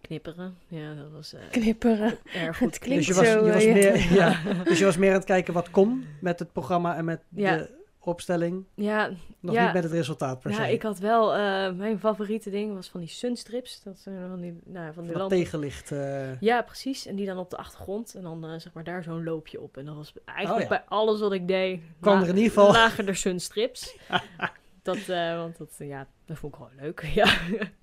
[0.08, 0.58] knipperen.
[0.68, 2.18] Ja, dat was eh, Knipperen.
[2.34, 2.68] erg goed.
[2.76, 3.74] Het klinkt dus je was, zo, je was eh, ja.
[3.74, 4.40] meer, ja.
[4.70, 7.58] dus je was meer aan het kijken wat kon met het programma en met Ja.
[7.58, 8.66] de opstelling.
[8.76, 9.64] Ja, Nog Ja.
[9.64, 10.72] niet met het resultaat per ja, se.
[10.72, 11.34] ik had wel...
[11.36, 13.84] eh, mijn favoriete ding was van die sunstrips.
[13.84, 15.28] Dat zijn van die, nou, van lampen.
[15.28, 15.92] tegenlicht.
[15.92, 17.06] eh, Ja, precies.
[17.06, 18.16] En die dan op de achtergrond.
[18.16, 19.78] En dan eh, zeg maar daar zo'n loopje op.
[19.78, 20.78] En dat was eigenlijk Oh ja.
[20.78, 21.80] bij alles wat ik deed...
[22.00, 23.96] Kwam er in ieder geval- Lagen er sunstrips.
[24.86, 27.02] dat, eh, want dat, ja, dat vond ik gewoon leuk.
[27.22, 27.38] ja.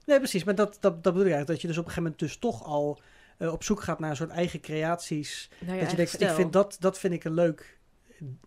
[0.07, 0.45] Nee, precies.
[0.45, 1.47] Maar dat, dat, dat bedoel ik eigenlijk.
[1.47, 3.01] Dat je dus op een gegeven moment dus toch al
[3.39, 5.51] eh, op zoek gaat naar een soort eigen creaties.
[5.59, 7.79] Nou ja, dat je denkt, ik vind dat, dat vind ik een leuk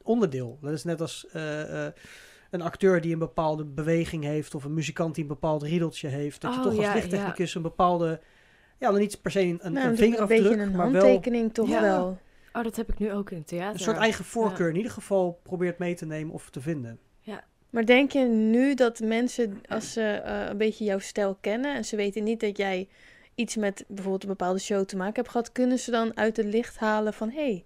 [0.03, 0.57] onderdeel.
[0.61, 1.93] Dat is net als eh, eh,
[2.49, 4.55] een acteur die een bepaalde beweging heeft...
[4.55, 6.41] of een muzikant die een bepaald riedeltje heeft.
[6.41, 8.21] Dat je Oh, toch als ja, lichttechnicus een bepaalde...
[8.79, 11.01] Ja, dan niet per se een, een, Nou, een een vingerafdruk, beetje een maar wel
[11.01, 11.81] handtekening toch Ja.
[11.81, 12.19] wel.
[12.53, 13.73] Oh, dat heb ik nu ook in het theater.
[13.73, 16.99] een soort eigen voorkeur in ieder geval probeert mee te nemen of te vinden.
[17.75, 21.85] Maar denk je nu dat mensen, als ze eh, een beetje jouw stijl kennen en
[21.85, 22.87] ze weten niet dat jij
[23.35, 26.45] iets met bijvoorbeeld een bepaalde show te maken hebt gehad, kunnen ze dan uit het
[26.45, 27.63] licht halen van hé, hey,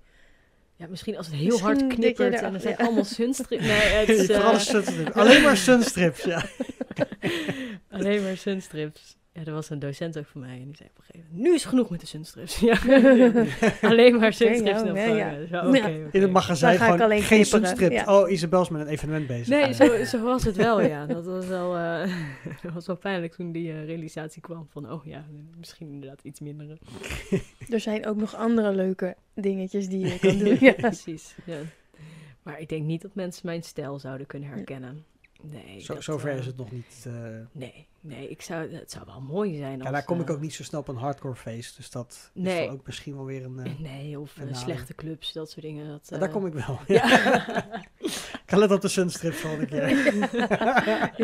[0.76, 2.86] Ja, misschien als het heel Misschien hard knippert er- en er zijn ja.
[2.86, 3.66] allemaal sunstrips.
[3.68, 5.12] Nee, het is Vooral eh, sunstrips.
[5.12, 6.46] Alleen maar sunstrips, ja.
[7.90, 9.18] alleen maar sunstrips.
[9.32, 11.48] Ja, er was een docent ook van mij en die zei op een gegeven moment...
[11.48, 12.60] Nu is het genoeg met de sunstrips.
[12.70, 12.78] Ja.
[13.90, 14.84] alleen maar sunstrips.
[14.84, 17.92] dan ja, In het magazijn ga ik gewoon alleen geen knipperen, sunstrip.
[17.92, 18.20] ja.
[18.20, 19.48] Oh, Isabel is met een evenement bezig.
[19.48, 21.06] Nee, zo, zo was het wel, ja.
[21.06, 22.16] Dat was wel, eh,
[22.64, 24.92] dat was wel pijnlijk toen die eh, realisatie kwam van...
[24.92, 25.26] Oh ja,
[25.58, 26.78] misschien inderdaad iets minder.
[27.70, 30.58] er zijn ook nog andere leuke dingetjes die je kan doen.
[30.60, 30.74] Ja.
[30.74, 31.58] Precies, ja.
[32.44, 35.06] Maar ik denk niet dat mensen mijn stijl zouden kunnen herkennen.
[35.42, 35.80] Nee.
[35.82, 37.04] Zo, dat, zover eh, is het nog niet.
[37.08, 37.14] eh.
[37.52, 39.84] Nee, nee ik zou, het zou wel mooi zijn als...
[39.84, 41.76] ja, daar kom ik eh, ook niet zo snel op een hardcore feest.
[41.78, 43.60] Dus dat is dan ook misschien wel weer een...
[43.60, 45.88] eh, Nee, of een eh, slechte clubs, dat soort dingen.
[45.88, 46.80] Dat, ja, daar eh, kom ik wel.
[46.88, 47.04] Ja.
[48.46, 49.90] ik ga let op de sunstrips volgende keer.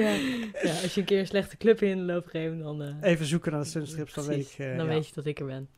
[0.02, 0.16] ja.
[0.64, 3.52] ja, als je een keer een slechte club in loopt geven, dan, eh, Even zoeken
[3.52, 4.58] naar de sunstrips, dan weet ik...
[4.58, 4.92] eh, dan ja.
[4.94, 5.70] weet je dat ik er ben.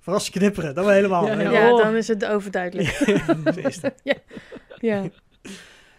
[0.00, 1.26] Vooral als je knipperen, dan wel helemaal.
[1.40, 1.82] Ja, Oh.
[1.82, 2.88] dan is het overduidelijk.
[4.80, 5.02] Ja.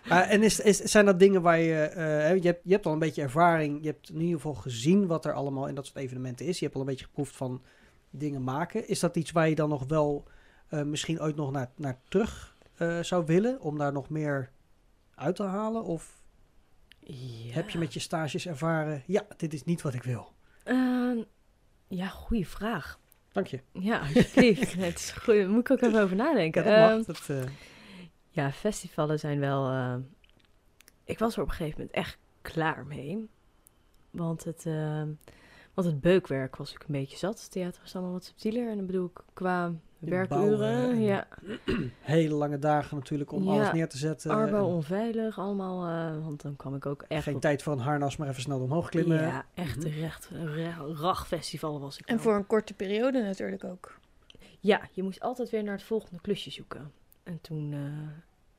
[0.10, 1.74] Maar en is, is, zijn dat dingen waar je...
[1.82, 3.80] eh, je, hebt, je hebt al een beetje ervaring.
[3.82, 6.58] Je hebt in ieder geval gezien wat er allemaal in dat soort evenementen is.
[6.60, 7.62] Je hebt al een beetje geproefd van
[8.10, 8.88] dingen maken.
[8.88, 10.24] Is dat iets waar je dan nog wel
[10.70, 13.62] eh, misschien ooit nog naar, naar terug eh, zou willen?
[13.62, 14.50] Om daar nog meer
[15.16, 15.84] uit te halen?
[15.84, 16.22] Of
[17.00, 17.54] Ja.
[17.54, 19.04] heb je met je stages ervaren...
[19.06, 20.34] Ja, dit is niet wat ik wil.
[20.64, 21.18] Ehm,
[21.88, 23.00] ja, goede vraag.
[23.32, 23.60] Dank je.
[23.72, 24.74] Ja, alsjeblieft.
[24.84, 25.36] Het is goed.
[25.36, 26.64] Daar moet ik ook even over nadenken.
[26.64, 27.08] Ja, dat mag.
[27.18, 27.52] Ehm, Dat, eh,
[28.38, 29.70] Ja, festivalen zijn wel.
[29.70, 29.96] eh,
[31.04, 33.30] ik was er op een gegeven moment echt klaar mee.
[34.12, 35.02] Want het, eh,
[35.74, 37.42] want het beukwerk was ik een beetje zat.
[37.42, 38.70] Het theater is allemaal wat subtieler.
[38.70, 41.00] En dan bedoel ik qua werkuren.
[41.02, 41.28] ja,
[42.02, 44.32] hele lange dagen natuurlijk om Ja, alles neer te zetten.
[44.32, 45.88] arbo En onveilig allemaal.
[46.18, 47.24] eh, want dan kwam ik ook echt.
[47.24, 49.22] Geen op- tijd voor een harnas, maar even snel omhoog klimmen.
[49.22, 49.86] Ja, echt Mhm.
[49.86, 52.06] een recht re- ragfestival was ik.
[52.08, 52.24] En wel.
[52.24, 54.00] voor een korte periode natuurlijk ook.
[54.60, 56.92] Ja, je moest altijd weer naar het volgende klusje zoeken.
[57.24, 57.80] En toen, eh,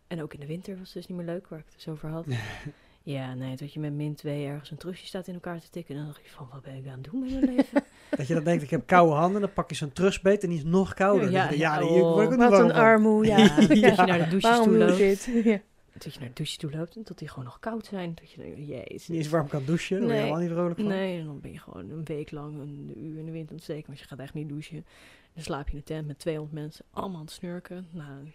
[0.09, 1.89] en ook in de winter was het dus niet meer leuk, waar ik het dus
[1.89, 2.25] over had.
[3.03, 5.95] ja, nee, dat je met min 2 ergens een trusje staat in elkaar te tikken.
[5.95, 7.83] En dan dacht je van, wat ben ik aan het doen met mijn leven?
[8.11, 10.59] Dat je dan denkt, ik heb koude handen, dan pak je zo'n trustbeet en die
[10.59, 11.31] is nog kouder.
[11.31, 13.37] Ja, Ja, ja, ja, die, ik word ik ook niet Wat warm een armoe, ja.
[13.39, 14.97] Ja, je naar de douches Waarom toe loopt.
[14.97, 15.61] dit?
[16.05, 18.15] Dat je naar de douche toe loopt en dat die gewoon nog koud zijn.
[18.15, 19.09] Dat je denkt, jezus.
[19.09, 20.23] Niet eens warm kan douchen, daar word je Nee.
[20.23, 20.89] helemaal niet vrolijk van.
[20.89, 23.55] Nee, en dan ben je gewoon een week lang een uur in de wind aan
[23.55, 23.87] het steken.
[23.87, 24.87] Want je gaat echt niet douchen.
[25.35, 27.87] Dan slaap je in een tent met 200 mensen, allemaal aan het snurken.
[27.91, 28.33] Nou,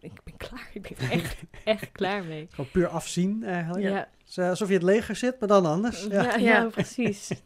[0.00, 0.70] ik, ik ben klaar.
[0.72, 2.46] Ik ben echt, echt klaar mee.
[2.50, 3.84] Gewoon puur afzien eigenlijk.
[3.84, 6.04] Ja, is, eh, alsof je in het leger zit, maar dan anders.
[6.04, 6.36] Ja.
[6.36, 7.30] ja, precies.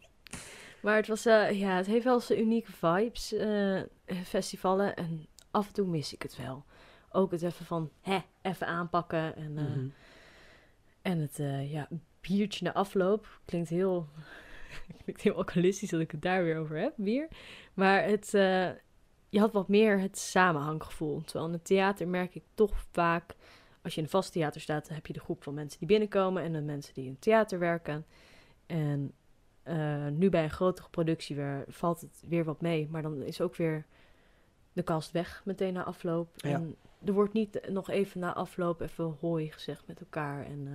[0.83, 3.81] Maar het was, eh, ja, het heeft wel zijn unieke vibes, eh,
[4.25, 4.97] festivalen.
[4.97, 6.65] En af en toe mis ik het wel.
[7.11, 9.37] Ook het even van, hè, even aanpakken.
[9.37, 9.87] En, eh, Mhm.
[11.03, 11.89] en het, eh, ja,
[12.21, 13.41] biertje na afloop.
[13.45, 14.09] Klinkt heel,
[15.03, 17.29] klinkt heel alcoholistisch dat ik het daar weer over heb, bier.
[17.75, 18.69] Maar het, eh,
[19.29, 21.23] je had wat meer het samenhanggevoel.
[21.23, 23.35] Terwijl in het theater merk ik toch vaak...
[23.83, 25.89] Als je in een vast theater staat, dan heb je de groep van mensen die
[25.89, 26.43] binnenkomen...
[26.43, 28.07] en de mensen die in het theater werken.
[28.67, 29.13] En
[30.19, 32.89] nu bij een grotere productie weer, valt het weer wat mee.
[32.91, 33.87] Maar dan is ook weer
[34.73, 36.29] de kast weg meteen na afloop.
[36.37, 36.51] Ja.
[36.51, 40.45] En er wordt niet nog even na afloop even hooi gezegd met elkaar.
[40.47, 40.73] En, eh,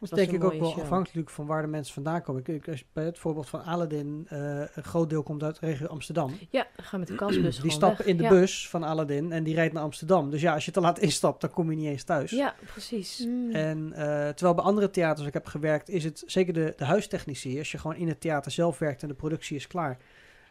[0.00, 0.80] Dat was denk ik ook wel show.
[0.82, 2.40] afhankelijk van waar de mensen vandaan komen.
[2.40, 4.38] Ik, ik- als je bij het voorbeeld van Aladdin, eh,
[4.74, 6.32] een groot deel komt uit de regio Amsterdam.
[6.50, 8.28] ja, ga met de kastbus Die stappen in de ja.
[8.28, 10.30] bus van Aladdin en die rijdt naar Amsterdam.
[10.30, 12.30] Dus ja, als je te laat instapt, dan kom je niet eens thuis.
[12.30, 13.24] Ja, precies.
[13.26, 13.50] Mm.
[13.50, 17.58] En eh, terwijl bij andere theaters ik heb gewerkt, is het zeker de, de huistechnici.
[17.58, 19.98] Als je gewoon in het theater zelf werkt en de productie is klaar.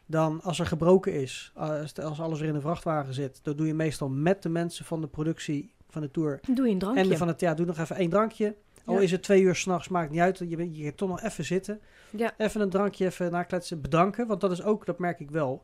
[0.05, 3.67] Dan als er gebroken is, als, als alles weer in de vrachtwagen zit, dan doe
[3.67, 7.03] je meestal met de mensen van de productie van de tour Doe je een drankje.
[7.03, 7.57] en de van het theater.
[7.57, 8.55] Doe nog even één drankje.
[8.85, 8.99] Al Ja.
[9.01, 10.37] is het twee uur s'nachts, maakt niet uit.
[10.37, 11.81] Je, bent- je gaat toch nog even zitten.
[12.09, 12.33] Ja.
[12.37, 14.27] Even een drankje, even nakletsen, bedanken.
[14.27, 15.63] Want dat is ook, dat merk ik wel.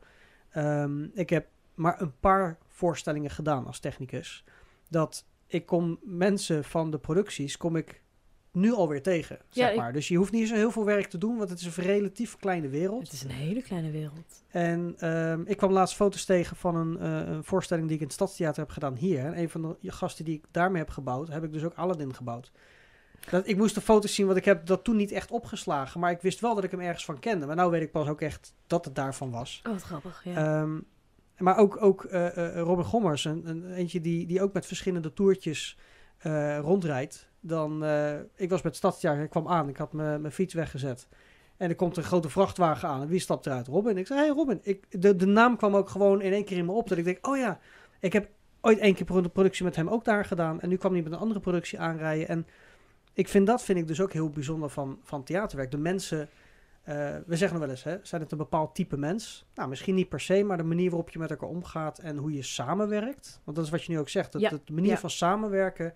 [0.50, 4.44] Ehm, ik heb maar een paar voorstellingen gedaan als technicus.
[4.90, 8.02] Dat ik kom mensen van de producties, kom ik
[8.60, 9.94] nu alweer tegen, Ja, zeg ik- maar.
[9.94, 12.38] Dus je hoeft niet zo heel veel werk te doen, want het is een relatief
[12.38, 13.04] kleine wereld.
[13.04, 14.44] Het is een hele kleine wereld.
[14.48, 18.08] En ehm, ik kwam laatst foto's tegen van een, eh, een voorstelling die ik in
[18.08, 19.26] het Stadstheater heb gedaan hier.
[19.26, 22.14] En een van de gasten die ik daarmee heb gebouwd, heb ik dus ook Aladdin
[22.16, 22.52] gebouwd.
[23.30, 26.00] Dat, ik moest de foto's zien, want ik heb dat toen niet echt opgeslagen.
[26.00, 27.46] Maar ik wist wel dat ik hem ergens van kende.
[27.46, 29.62] Maar nu weet ik pas ook echt dat het daarvan was.
[29.66, 30.22] Oh, wat grappig.
[30.24, 30.62] Ja.
[30.62, 30.80] Ehm,
[31.38, 35.78] maar ook, ook eh, Robin Gommers, een, een, eentje die, die ook met verschillende toertjes
[36.62, 37.30] rondrijdt.
[37.40, 41.08] Dan, eh, ik was met het Stadstheater, ik kwam aan, ik had mijn fiets weggezet.
[41.58, 43.02] En er komt een grote vrachtwagen aan.
[43.02, 43.68] En wie stapt eruit?
[43.68, 43.98] Robin.
[43.98, 44.60] Ik zei, hey Robin.
[44.64, 46.90] Ik, de, de naam kwam ook gewoon in één keer in me op.
[46.90, 47.60] Dat ik denk, oh ja,
[48.00, 48.30] ik heb
[48.62, 50.62] ooit één keer pro- productie met hem ook daar gedaan.
[50.62, 52.28] En nu kwam hij met een andere productie aanrijden.
[52.28, 52.48] En
[53.14, 55.72] ik vind dat vind ik dus ook heel bijzonder van, van theaterwerk.
[55.72, 56.30] De mensen,
[56.88, 59.46] eh, we zeggen wel eens, hè, zijn het een bepaald type mens?
[59.56, 62.34] Nou, misschien niet per se, maar de manier waarop je met elkaar omgaat en hoe
[62.34, 63.42] je samenwerkt.
[63.44, 64.32] Want dat is wat je nu ook zegt.
[64.32, 64.98] Dat, Ja, de manier ja.
[64.98, 65.94] van samenwerken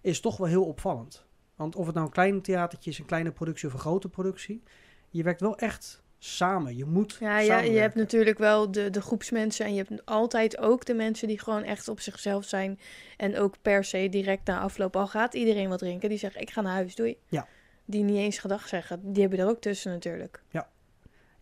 [0.00, 1.26] is toch wel heel opvallend.
[1.56, 4.62] Want of het nou een klein theatertje is, een kleine productie of een grote productie.
[5.10, 6.76] Je werkt wel echt samen.
[6.76, 10.58] Je moet Ja, ja, je hebt natuurlijk wel de, de groepsmensen en je hebt altijd
[10.58, 12.80] ook de mensen die gewoon echt op zichzelf zijn.
[13.16, 16.50] En ook per se direct na afloop, al gaat iedereen wat drinken, die zeggen ik
[16.50, 17.16] ga naar huis, doei.
[17.28, 17.46] Ja.
[17.84, 20.42] Die niet eens gedag zeggen, die hebben er ook tussen natuurlijk.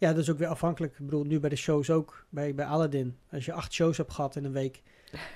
[0.01, 0.93] Ja, dat is ook weer afhankelijk.
[0.93, 3.17] Ik bedoel, nu bij de shows ook, bij, bij Aladdin.
[3.33, 4.83] Als je acht shows hebt gehad in een week,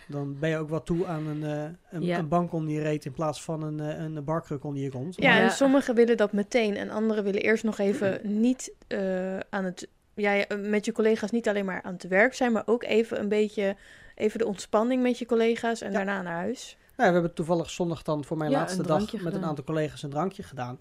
[0.09, 2.19] dan ben je ook wel toe aan een, eh, een, Ja.
[2.19, 5.15] een bank onder je reet in plaats van een, eh, een barkruk onder je kont.
[5.17, 5.43] Ja, Ja.
[5.43, 9.89] en sommigen willen dat meteen en anderen willen eerst nog even niet eh, aan het,
[10.15, 13.21] ja, ja, met je collega's niet alleen maar aan het werk zijn, maar ook even
[13.21, 13.77] een beetje,
[14.15, 15.97] even de ontspanning met je collega's en Ja.
[15.97, 16.77] daarna naar huis.
[16.97, 20.03] Nou, we hebben toevallig zondag dan voor mijn Ja, laatste dag met een aantal collega's
[20.03, 20.81] een drankje gedaan.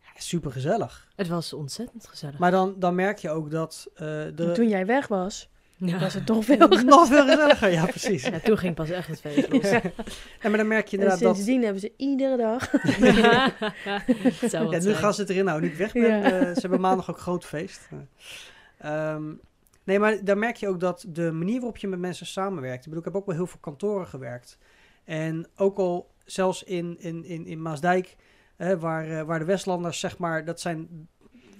[0.00, 1.08] Ja, super gezellig.
[1.16, 2.38] Het was ontzettend gezellig.
[2.38, 4.52] Maar dan, dan merk je ook dat eh de...
[4.54, 5.98] Toen jij weg was, ja.
[5.98, 8.22] was het toch veel Nog veel gezelliger, ja precies.
[8.30, 9.70] Ja, toen ging pas echt het feest los.
[9.70, 9.80] Ja,
[10.42, 11.34] maar dan merk je En inderdaad dat...
[11.34, 12.70] sindsdien hebben ze iedere dag.
[14.50, 16.02] Ja, nu gaan ze het erin nou, nu ik weg ben.
[16.02, 16.22] Ja.
[16.22, 17.88] eh, ze hebben maandag ook groot feest.
[18.78, 19.22] Ehm,
[19.84, 22.78] nee, maar daar merk je ook dat de manier waarop je met mensen samenwerkt.
[22.78, 24.58] Ik bedoel, ik heb ook wel heel veel kantoren gewerkt.
[25.04, 28.16] En ook al zelfs in, in, in, in Maasdijk,
[28.56, 31.08] hè, waar, eh, waar de Westlanders, zeg maar, dat zijn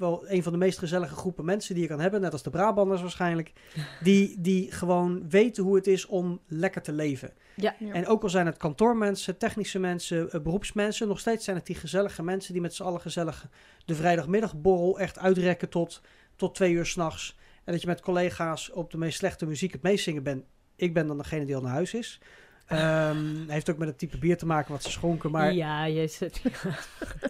[0.01, 2.21] wel een van de meest gezellige groepen mensen die je kan hebben.
[2.21, 3.53] Net als de Brabanders waarschijnlijk.
[4.03, 7.33] Die, die gewoon weten hoe het is om lekker te leven.
[7.55, 7.75] Ja.
[7.79, 7.93] Ja.
[7.93, 11.77] En ook al zijn het kantoormensen, technische mensen, eh, beroepsmensen, nog steeds zijn het die
[11.77, 13.49] gezellige mensen die met z'n allen gezellig
[13.85, 16.03] de vrijdagmiddagborrel echt uitrekken tot,
[16.37, 17.39] tot twee uur s'nachts.
[17.65, 20.45] En dat je met collega's op de meest slechte muziek het meest zingen bent.
[20.77, 22.21] Ik ben dan degene die al naar huis is.
[22.71, 25.31] Ehm, heeft ook met het type bier te maken wat ze schonken.
[25.31, 26.43] Maar Ja, je zit...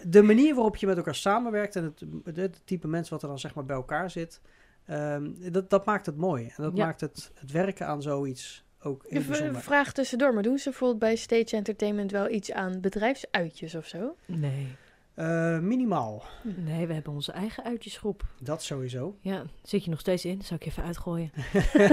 [0.03, 1.83] de manier waarop je met elkaar samenwerkt en
[2.23, 4.41] het, het, type mensen wat er dan zeg maar bij elkaar zit,
[4.85, 6.43] ehm, dat, dat maakt het mooi.
[6.57, 6.85] En dat Ja.
[6.85, 9.61] maakt het, het werken aan zoiets ook heel bijzonder.
[9.61, 14.15] vraag tussendoor, maar doen ze bijvoorbeeld bij Stage Entertainment wel iets aan bedrijfsuitjes of zo?
[14.25, 14.75] Nee.
[15.13, 18.23] Eh, minimaal, Nee, we hebben onze eigen uitjesgroep.
[18.41, 19.17] dat sowieso.
[19.21, 20.41] Ja, zit je nog steeds in?
[20.41, 21.31] Zal ik je even uitgooien.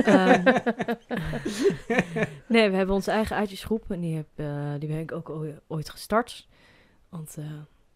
[0.05, 0.43] Ehm,
[2.47, 3.91] nee, we hebben onze eigen uitjesgroep.
[3.91, 6.49] En die, heb, eh, die ben ik ook ooit- ooit gestart.
[7.09, 7.45] Want eh,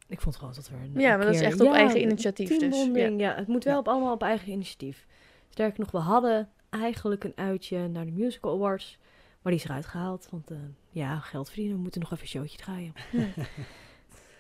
[0.09, 1.75] ik vond gewoon dat we een Ja, een maar dat is keer- echt op Ja,
[1.75, 2.59] eigen initiatief dus.
[2.59, 3.35] Teambonding, ja.
[3.35, 3.79] Het moet wel Ja.
[3.79, 5.07] op, allemaal op eigen initiatief.
[5.49, 8.99] Sterker nog, we hadden eigenlijk een uitje naar de Musical Awards.
[9.43, 10.29] Maar die is eruit gehaald.
[10.31, 10.57] Want eh,
[10.91, 11.77] ja, geld verdienen.
[11.77, 12.93] We moeten nog even een showtje draaien.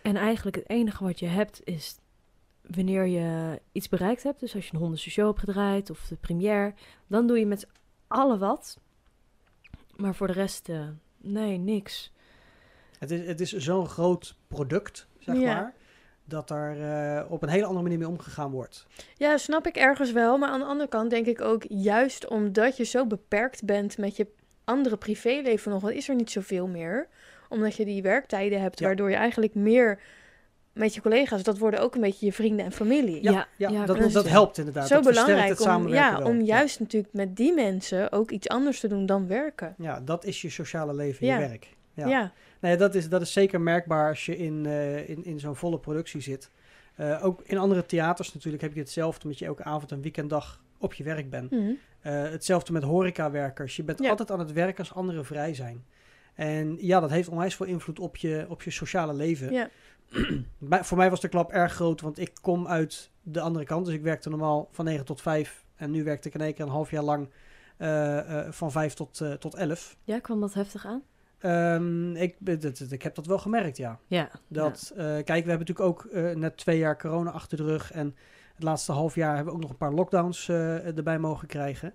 [0.02, 1.96] En eigenlijk het enige wat je hebt is
[2.62, 6.16] wanneer je iets bereikt hebt, dus als je een honderdste show hebt gedraaid of de
[6.16, 6.74] première,
[7.06, 7.68] dan doe je met z'n
[8.08, 8.78] allen wat.
[9.96, 10.88] Maar voor de rest, eh,
[11.20, 12.12] nee, niks.
[12.98, 15.54] Het is, het is zo'n groot product, zeg Ja.
[15.54, 15.74] maar,
[16.24, 18.86] dat er eh, op een hele andere manier mee omgegaan wordt.
[19.16, 20.38] Ja, snap ik ergens wel.
[20.38, 24.16] Maar aan de andere kant denk ik ook, juist omdat je zo beperkt bent met
[24.16, 24.26] je
[24.64, 27.08] andere privéleven nog, dan is er niet zoveel meer.
[27.52, 28.86] Omdat je die werktijden hebt, Ja.
[28.86, 30.00] waardoor je eigenlijk meer
[30.72, 33.22] met je collega's, dat worden ook een beetje je vrienden en familie.
[33.22, 34.86] Ja, Ja, ja, dat, dat helpt inderdaad.
[34.88, 36.26] Zo dat versterkt belangrijk het om, samenwerken ja, wel.
[36.28, 36.44] om Ja.
[36.44, 39.74] juist natuurlijk met die mensen ook iets anders te doen dan werken.
[39.78, 41.38] Ja, dat is je sociale leven, Ja.
[41.38, 41.68] je werk.
[41.94, 42.06] Ja.
[42.08, 45.56] Ja, Nee, dat is, dat is zeker merkbaar als je in, eh, in, in zo'n
[45.56, 46.50] volle productie zit.
[46.94, 50.60] Eh, ook in andere theaters natuurlijk heb je hetzelfde, omdat je elke avond en weekenddag
[50.78, 51.50] op je werk bent.
[51.50, 51.70] Mhm.
[52.00, 53.76] Eh, hetzelfde met horecawerkers.
[53.76, 54.10] Je bent Ja.
[54.10, 55.84] altijd aan het werk als anderen vrij zijn.
[56.34, 59.52] En ja, dat heeft onwijs veel invloed op je, op je sociale leven.
[59.52, 59.70] ja.
[60.82, 63.86] Voor mij was de klap erg groot, want ik kom uit de andere kant.
[63.86, 65.64] Dus ik werkte normaal van 9 tot 5.
[65.76, 67.28] En nu werkte ik in één keer een half jaar lang
[67.76, 69.96] eh, eh, van 5 tot, eh, tot 11.
[70.04, 71.02] Ja, kwam dat heftig aan?
[71.38, 72.36] Ehm, ik,
[72.90, 73.98] ik heb dat wel gemerkt, ja.
[74.06, 74.30] Ja.
[74.48, 77.92] Dat, eh, kijk, we hebben natuurlijk ook net twee jaar corona achter de rug.
[77.92, 78.16] En
[78.54, 81.94] het laatste half jaar hebben we ook nog een paar lockdowns erbij mogen krijgen.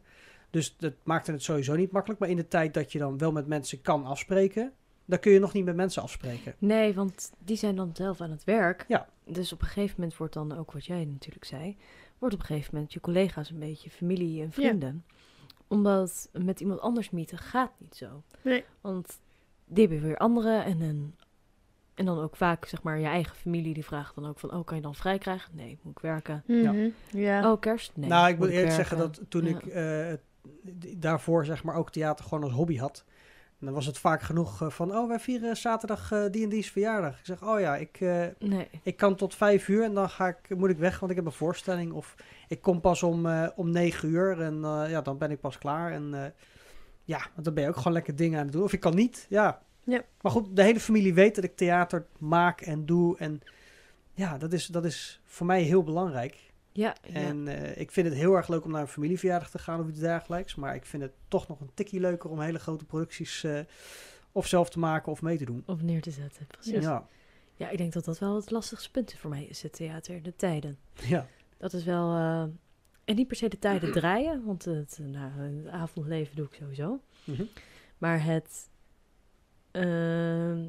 [0.57, 2.19] Dus dat maakte het sowieso niet makkelijk.
[2.19, 4.71] Maar in de tijd dat je dan wel met mensen kan afspreken,
[5.05, 6.55] dan kun je nog niet met mensen afspreken.
[6.57, 8.85] Nee, want die zijn dan zelf aan het werk.
[8.87, 9.07] Ja.
[9.25, 11.77] Dus op een gegeven moment wordt dan ook wat jij natuurlijk zei,
[12.17, 15.05] wordt op een gegeven moment je collega's een beetje familie en vrienden.
[15.67, 18.23] Omdat met iemand anders meeten gaat niet zo.
[18.41, 18.63] Nee.
[18.81, 19.19] Want
[19.65, 21.15] die hebben weer anderen en een
[21.93, 24.65] en dan ook vaak, zeg maar, je eigen familie die vraagt dan ook van, oh,
[24.65, 25.51] kan je dan vrij krijgen?
[25.55, 26.43] Nee, moet ik werken.
[26.47, 26.89] Mhm.
[27.11, 27.51] ja.
[27.51, 27.91] Oh, kerst?
[27.95, 28.09] Nee.
[28.09, 28.85] nou, ik moet eerlijk werken.
[28.85, 29.49] zeggen dat toen Ja.
[29.49, 30.19] ik eh, d-
[30.97, 33.05] daarvoor zeg maar ook theater gewoon als hobby had.
[33.59, 36.71] Dan was het vaak genoeg eh, van, oh, wij vieren zaterdag eh, die en die's
[36.71, 37.19] verjaardag.
[37.19, 38.67] Ik zeg, oh ja, ik, eh, Nee.
[38.83, 41.25] ik kan tot vijf uur en dan ga ik, moet ik weg, want ik heb
[41.25, 41.91] een voorstelling.
[41.91, 42.15] Of
[42.47, 45.91] ik kom pas om, om negen uur en ja, dan ben ik pas klaar.
[45.91, 46.33] En
[47.03, 48.63] ja, want dan ben je ook gewoon lekker dingen aan het doen.
[48.63, 49.61] Of ik kan niet, ja.
[49.83, 50.01] Ja.
[50.21, 53.17] Maar goed, de hele familie weet dat ik theater maak en doe.
[53.17, 53.41] En
[54.13, 56.46] ja, dat is, dat is voor mij heel belangrijk.
[56.77, 57.13] Ja, ja.
[57.13, 59.87] En eh, ik vind het heel erg leuk om naar een familieverjaardag te gaan of
[59.87, 60.55] iets dergelijks.
[60.55, 63.59] Maar ik vind het toch nog een tikje leuker om hele grote producties eh,
[64.31, 65.63] of zelf te maken of mee te doen.
[65.65, 66.83] Of neer te zetten, precies.
[66.83, 67.07] Ja.
[67.55, 70.35] Ja, ik denk dat dat wel het lastigste punt voor mij is, het theater, de
[70.35, 70.77] tijden.
[70.93, 71.27] ja.
[71.57, 72.11] Dat is wel.
[72.15, 72.41] eh,
[73.05, 76.99] en niet per se de tijden draaien, want het, nou, het avondleven doe ik sowieso.
[77.23, 77.43] Mhm.
[77.97, 78.69] Maar het.
[79.71, 80.65] ehm,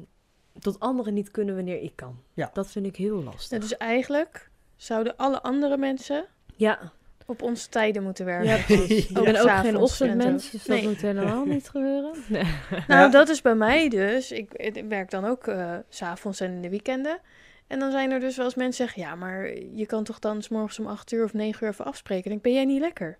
[0.59, 2.19] tot anderen niet kunnen wanneer ik kan.
[2.33, 2.49] Ja.
[2.53, 3.49] Dat vind ik heel lastig.
[3.51, 4.49] Ja, dus eigenlijk
[4.79, 6.25] zouden alle andere mensen
[6.55, 6.79] Ja,
[7.25, 8.47] op onze tijden moeten werken.
[8.49, 9.07] ja precies.
[9.09, 9.19] Ja.
[9.19, 10.87] Ik ben ook s'avonds geen en ochtendmens, dus dat Nee.
[10.87, 12.11] moet helemaal niet gebeuren.
[12.27, 12.43] Nee.
[12.87, 13.07] Nou, Ja.
[13.07, 14.31] dat is bij mij dus.
[14.31, 17.19] Ik, ik werk dan ook eh, s s'avonds en in de weekenden.
[17.67, 19.01] En dan zijn er dus wel eens mensen zeggen...
[19.01, 21.85] ja, maar je kan toch dan 's morgens om 8 uur of 9 uur even
[21.85, 22.29] afspreken?
[22.29, 23.17] Dan denk ik, ben jij niet lekker?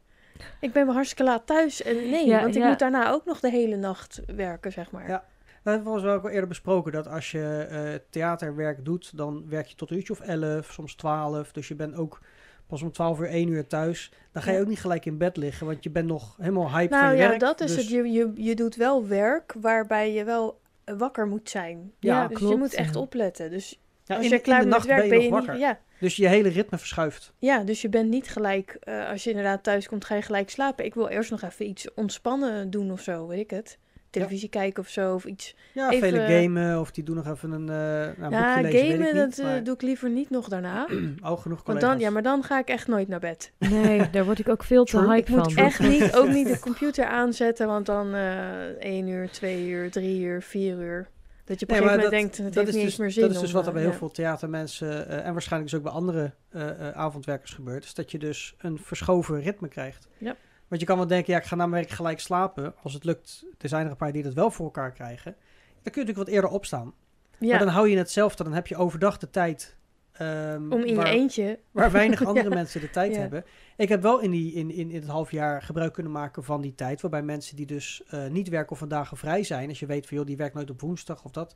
[0.60, 1.82] Ik ben maar hartstikke laat thuis.
[1.84, 5.08] En nee, Ja, want ik moet daarna ook nog de hele nacht werken, zeg maar.
[5.08, 5.24] Ja.
[5.64, 6.92] Dat hebben we volgens mij ook al eerder besproken.
[6.92, 10.96] Dat als je eh, theaterwerk doet, dan werk je tot een uurtje of 11, soms
[10.96, 11.52] 12.
[11.52, 12.20] Dus je bent ook
[12.68, 14.12] pas om 12 uur, 1 uur thuis.
[14.32, 14.62] Dan ga je Ja.
[14.64, 17.22] ook niet gelijk in bed liggen, want je bent nog helemaal hype van Nou je
[17.22, 17.40] ja, werk.
[17.40, 17.90] dat is Dus- het.
[17.90, 21.92] Je, je, je doet wel werk waarbij je wel eh, wakker moet zijn.
[22.00, 23.00] Ja, dus klopt, je moet echt ja.
[23.00, 23.50] opletten.
[23.50, 25.48] Dus Ja, als in, je klaar bent werk, ben je, nog niet...
[25.48, 25.58] wakker.
[25.58, 27.34] Ja, Dus je hele ritme verschuift.
[27.38, 28.78] ja, dus je bent niet gelijk...
[28.80, 30.86] eh, als je inderdaad thuis komt, ga je gelijk slapen.
[30.86, 33.78] Ik wil eerst nog even iets ontspannen doen of zo, weet ik het.
[34.10, 35.56] Televisie kijken of zo, of iets.
[35.74, 38.80] Ja, Even- vele gamen of die doen nog even een, eh nou, ja, boekje lezen,
[38.88, 39.40] gamen, weet ik dat niet.
[39.40, 40.88] eh, maar doe ik liever niet nog daarna.
[41.22, 41.90] ook genoeg Want collega's.
[41.90, 43.52] dan, ja, maar dan ga ik echt nooit naar bed.
[43.58, 45.64] Nee, daar word ik ook veel te hype Ik moet van.
[45.64, 50.22] echt niet, ook niet de computer aanzetten, want dan eh 1 uur, 2 uur, 3
[50.22, 51.10] uur, 4 uur.
[51.46, 52.92] Dat je op een Nee, gegeven moment dat- denkt, het dat heeft is niet dus,
[52.92, 53.98] eens meer zin Dat is dus om, wat er bij heel ja.
[53.98, 57.84] veel theatermensen eh, en waarschijnlijk dus ook bij andere eh, eh, avondwerkers gebeurt.
[57.84, 60.08] Is dat je dus een verschoven ritme krijgt.
[60.18, 60.36] Ja.
[60.70, 62.74] Want je kan wel denken, ja, ik ga na mijn werk gelijk slapen.
[62.84, 65.36] Als het lukt, er zijn er een paar die dat wel voor elkaar krijgen.
[65.82, 66.94] Dan kun je natuurlijk wat eerder opstaan.
[67.40, 68.44] Ja, Maar dan hou je hetzelfde.
[68.44, 69.78] Dan heb je overdag de tijd.
[70.12, 71.60] ehm, om in waar, je eentje.
[71.72, 72.56] waar weinig andere Ja.
[72.56, 73.20] mensen de tijd Ja.
[73.20, 73.46] hebben.
[73.78, 76.62] Ik heb wel in, die, in, in, in het half jaar gebruik kunnen maken van
[76.62, 77.02] die tijd.
[77.02, 79.70] Waarbij mensen die dus eh, niet werken of vandaag vrij zijn.
[79.70, 81.56] Als je weet van joh, die werkt nooit op woensdag of dat.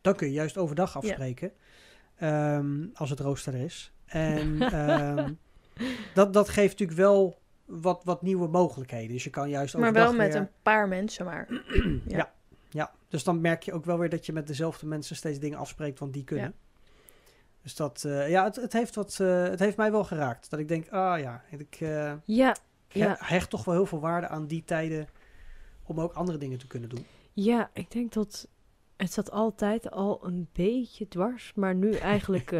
[0.00, 1.52] Dan kun je juist overdag afspreken.
[2.16, 3.92] Ehm, als het rooster er is.
[4.06, 5.32] En ehm,
[6.14, 7.37] dat, dat geeft natuurlijk wel
[7.68, 9.12] wat, wat nieuwe mogelijkheden.
[9.12, 11.48] Dus je kan juist Maar wel met weer- een paar mensen maar.
[12.06, 12.32] ja.
[12.70, 15.58] Ja, dus dan merk je ook wel weer dat je met dezelfde mensen steeds dingen
[15.58, 16.54] afspreekt, want die kunnen.
[17.62, 20.50] Dus dat, eh, ja, het, het, heeft wat, eh, het heeft mij wel geraakt.
[20.50, 22.56] Dat ik denk, ah ja, ik eh, Ja,
[22.88, 25.08] he- ja, hecht toch wel heel veel waarde aan die tijden
[25.82, 27.06] om ook andere dingen te kunnen doen.
[27.32, 28.48] ja, ik denk dat
[28.96, 32.50] het zat altijd al een beetje dwars, maar nu eigenlijk,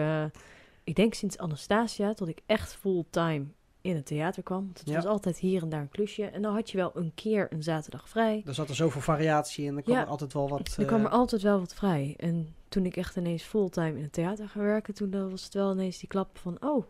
[0.85, 3.45] ik denk sinds Anastasia, tot ik echt fulltime
[3.81, 4.65] in het theater kwam.
[4.65, 4.95] Want het Ja.
[4.95, 6.25] was altijd hier en daar een klusje.
[6.25, 8.43] En dan had je wel een keer een zaterdag vrij.
[8.47, 9.77] Er zat er zoveel variatie in.
[9.77, 10.03] Er kwam Ja.
[10.03, 10.77] er altijd wel wat...
[10.79, 12.15] Er kwam eh, er altijd wel wat vrij.
[12.17, 15.73] En toen ik echt ineens fulltime in het theater ging werken, toen was het wel
[15.73, 16.85] ineens die klap van, oh,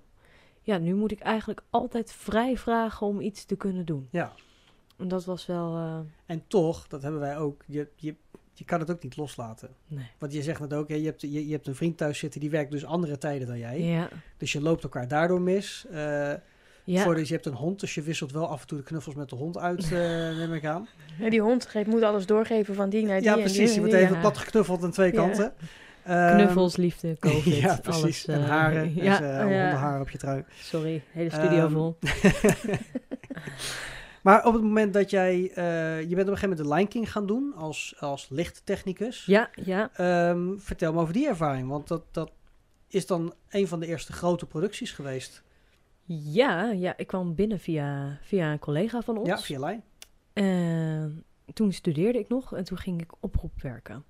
[0.63, 4.09] ja, nu moet ik eigenlijk altijd vrij vragen om iets te kunnen doen.
[4.11, 4.33] Ja.
[4.97, 8.15] En dat was wel, eh, En toch, dat hebben wij ook, je, je,
[8.55, 9.69] je kan het ook niet loslaten.
[9.87, 10.07] nee.
[10.19, 12.41] Want je zegt net ook, hè, je, hebt, je, je hebt een vriend thuis zitten
[12.41, 13.81] die werkt dus andere tijden dan jij.
[13.81, 15.87] Ja, Dus je loopt elkaar daardoor mis.
[15.91, 16.33] Eh
[16.93, 17.03] ja.
[17.03, 19.15] voor dus je hebt een hond, dus je wisselt wel af en toe de knuffels
[19.15, 19.99] met de hond uit, eh
[20.39, 20.89] neem ik aan.
[21.19, 23.75] Ja, die hond geeft, moet alles doorgeven van die naar die Ja, en die precies.
[23.75, 24.21] Je wordt even ja.
[24.21, 25.19] plat geknuffeld aan twee Ja.
[25.23, 25.53] kanten.
[26.05, 28.03] Ehm, Knuffels, liefde, covid, ja, precies.
[28.03, 28.27] alles.
[28.27, 28.95] en eh, haren.
[28.95, 29.61] ja, Ja, en, ja.
[29.63, 30.45] hondenharen op je trui.
[30.61, 31.97] Sorry, hele studio Ehm, vol.
[34.23, 35.51] maar op het moment dat jij...
[35.55, 39.25] eh, je bent op een gegeven moment de Line King gaan doen als, als lichttechnicus.
[39.27, 39.91] Ja, ja.
[39.95, 42.31] Ehm, vertel me over die ervaring, want dat, dat
[42.89, 45.43] is dan een van de eerste grote producties geweest.
[46.11, 49.29] Ja, ja, ik kwam binnen via, via een collega van ons.
[49.29, 49.81] Ja, via Line.
[50.33, 54.05] En toen studeerde ik nog en toen ging ik oproep werken.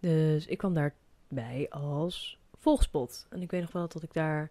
[0.00, 3.26] Dus ik kwam daarbij als volgspot.
[3.30, 4.50] En ik weet nog wel dat ik daar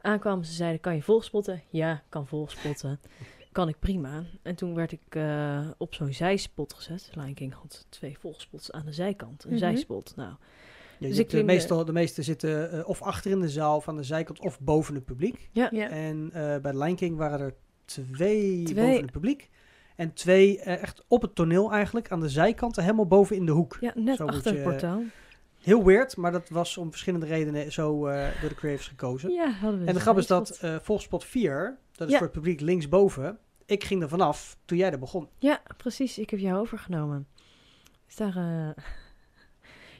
[0.00, 0.42] aankwam.
[0.44, 1.62] Ze zeiden, kan je volgspotten?
[1.70, 3.00] Ja, kan volgspotten.
[3.52, 4.24] kan ik prima.
[4.42, 7.10] En toen werd ik eh, op zo'n zijspot gezet.
[7.14, 9.44] Lion King had twee volgspots aan de zijkant.
[9.44, 9.58] Een Mhm.
[9.58, 10.12] zijspot.
[10.16, 10.34] Nou,
[10.98, 13.82] Ja, Dus ik hebt de, meestal, de meeste zitten eh, of achter in de zaal
[13.86, 15.48] aan de zijkant of boven het publiek.
[15.52, 15.88] ja, Ja.
[15.88, 18.74] En eh, bij Line King waren er twee, Twee.
[18.86, 19.50] boven het publiek.
[19.96, 23.52] En twee eh, echt op het toneel eigenlijk, aan de zijkanten, helemaal boven in de
[23.52, 23.76] hoek.
[23.80, 25.02] ja net Zo achter je- het portaal.
[25.60, 29.30] Heel weird, maar dat was om verschillende redenen zo eh, door de creatives gekozen.
[29.30, 32.18] Ja, hadden we en de grap is dat eh volgspot 4, dat is Ja.
[32.18, 35.28] voor het publiek linksboven, ik ging er vanaf toen jij er begon.
[35.38, 36.18] Ja, precies.
[36.18, 37.26] Ik heb jou overgenomen.
[38.06, 38.34] Dus daar...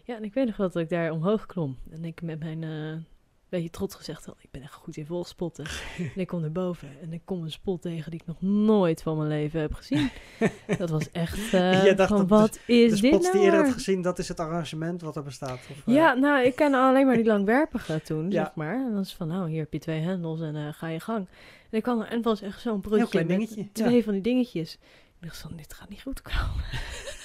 [0.05, 1.79] Ja, en ik weet nog wel dat ik daar omhoog klom.
[1.91, 2.63] En ik met mijn...
[2.63, 3.13] eh
[3.55, 5.65] beetje trots gezegd had, ik ben echt goed in volgspotten.
[5.99, 9.03] en ik kom naar boven en ik kom een spot tegen die ik nog nooit
[9.03, 10.11] van mijn leven heb gezien.
[10.79, 13.65] dat was echt Je dacht van, dat wat is de dit nou die je eerder
[13.65, 15.59] had gezien, dat is het arrangement wat er bestaat.
[15.71, 18.45] Of, eh, Ja, nou, ik ken alleen maar die langwerpige toen, Ja.
[18.45, 18.75] zeg maar.
[18.75, 21.29] En dan is van, nou, hier heb je twee hendels en ga je gang.
[21.71, 24.13] En ik kwam er, en het was echt zo'n broodje Heel klein dingetje, twee van
[24.13, 24.73] die dingetjes.
[25.21, 26.65] Ik dacht van, dit gaat niet goed komen.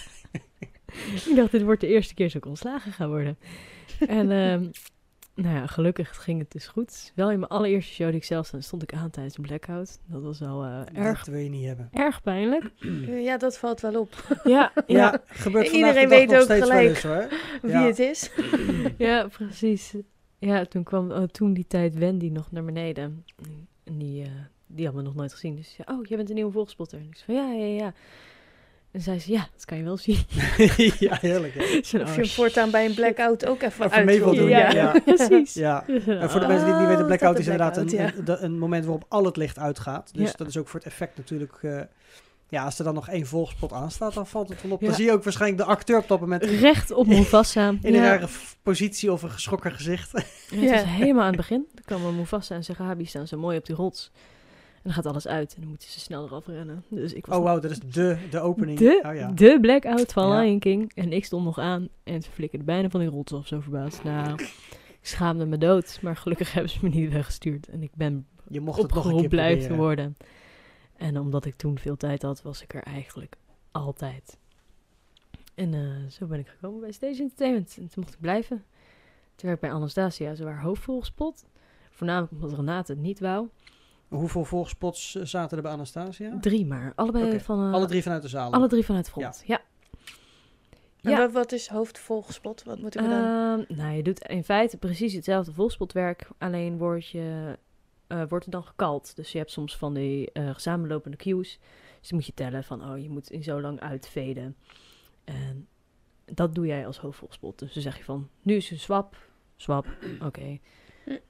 [1.30, 3.38] ik dacht, dit wordt de eerste keer dat ik ontslagen ga worden.
[4.00, 4.66] En ehm,
[5.36, 7.12] nou ja, gelukkig ging het dus goed.
[7.16, 10.00] Wel in mijn allereerste show die ik zelf stond, stond ik aan tijdens een blackout.
[10.06, 11.90] Dat was wel eh, erg, Dat wil je niet hebben.
[11.94, 12.72] erg pijnlijk.
[13.30, 14.40] Ja, dat valt wel op.
[14.44, 16.90] Ja, Ja, ja, gebeurt En vandaag iedereen weet ook gelijk.
[16.90, 17.28] eens hoor.
[17.62, 17.86] Wie Ja.
[17.86, 18.32] het is.
[18.98, 19.94] ja, precies.
[20.40, 23.26] Ja, toen kwam oh, toen die tijd Wendy nog naar beneden.
[23.84, 24.30] En die, eh,
[24.68, 25.56] die hadden we nog nooit gezien.
[25.56, 27.00] Dus zei, oh, jij bent een nieuwe volgspotter.
[27.00, 27.94] En ik zei van, ja, ja, ja.
[28.92, 30.18] En zei ze, ja, dat kan je wel zien.
[31.00, 31.54] ja, heerlijk.
[31.54, 31.78] Hè?
[31.80, 34.72] Of je hem voortaan bij een blackout ook even, Even uit mee wil doen, Ja,
[34.72, 35.00] ja.
[35.06, 35.54] precies.
[35.54, 35.84] Ja.
[35.88, 37.86] En voor de mensen die het niet weten, Oh, blackout dat is de inderdaad een,
[37.86, 40.10] blackout, een, de- een moment waarop al het licht uitgaat.
[40.14, 40.34] Dus Ja.
[40.38, 41.58] dat is ook voor het effect natuurlijk...
[41.62, 41.80] eh,
[42.52, 44.82] ja, als er dan nog één volgspot aanstaat, dan valt het wel op.
[44.82, 44.88] Ja.
[44.88, 47.68] Dan zie je ook waarschijnlijk de acteur op dat moment Recht op Mufasa.
[47.82, 48.28] in een rare
[48.64, 50.12] positie of een geschrokken gezicht.
[50.14, 50.20] Ja,
[50.50, 50.72] het Ja.
[50.72, 51.68] was helemaal aan het begin.
[51.74, 54.12] Dan kwam Mufasa en zijn Gabi staan zo mooi op die rots.
[54.80, 56.84] En dan gaat alles uit en dan moeten ze snel eraf rennen.
[56.90, 58.78] Dus ik was Oh wauw, dat is de, de opening.
[58.78, 59.32] de, oh, ja.
[59.32, 60.40] de blackout van Ja.
[60.40, 60.92] Lion King.
[60.96, 64.04] En ik stond nog aan en het flikkerde bijna van die rots af, zo verbaasd.
[64.04, 64.34] Nou,
[65.02, 66.00] ik schaamde me dood.
[66.02, 67.68] Maar gelukkig hebben ze me niet weggestuurd.
[67.68, 70.16] En ik ben Je mocht opgeroepen blijven worden.
[70.96, 73.36] En omdat ik toen veel tijd had, was ik er eigenlijk
[73.72, 74.38] altijd.
[75.56, 77.76] En eh, zo ben ik gekomen bij Stage Entertainment.
[77.78, 78.64] En toen mocht ik blijven.
[79.36, 81.46] Toen werk ik bij Anastasia, ze waren hoofdvolgspot.
[81.90, 83.48] Voornamelijk omdat Renate het niet wou.
[84.10, 86.38] Hoeveel volgspots eh, zaten er bij Anastasia?
[86.40, 86.94] Drie maar.
[86.96, 87.68] Allebei van...
[87.68, 88.52] eh, Alle drie vanuit de zaal.
[88.54, 89.62] alle drie vanuit front, ja.
[91.02, 91.18] En Ja.
[91.18, 92.64] wat, wat is hoofdvolgspot?
[92.64, 93.04] Wat we dan?
[93.04, 96.28] Ehm, nou, je doet in feite precies hetzelfde volgspotwerk.
[96.38, 97.58] Alleen word je,
[98.08, 99.16] eh, wordt er dan gekald.
[99.16, 101.60] Dus je hebt soms van die eh samenlopende cues.
[102.00, 104.56] Dus dan moet je tellen van, oh, je moet in zo lang uitveden.
[105.24, 105.68] En
[106.26, 107.60] dat doe jij als hoofdvolgspot.
[107.60, 109.16] Dus dan zeg je van, nu is een swap,
[109.56, 109.86] swap,
[110.26, 110.60] oké.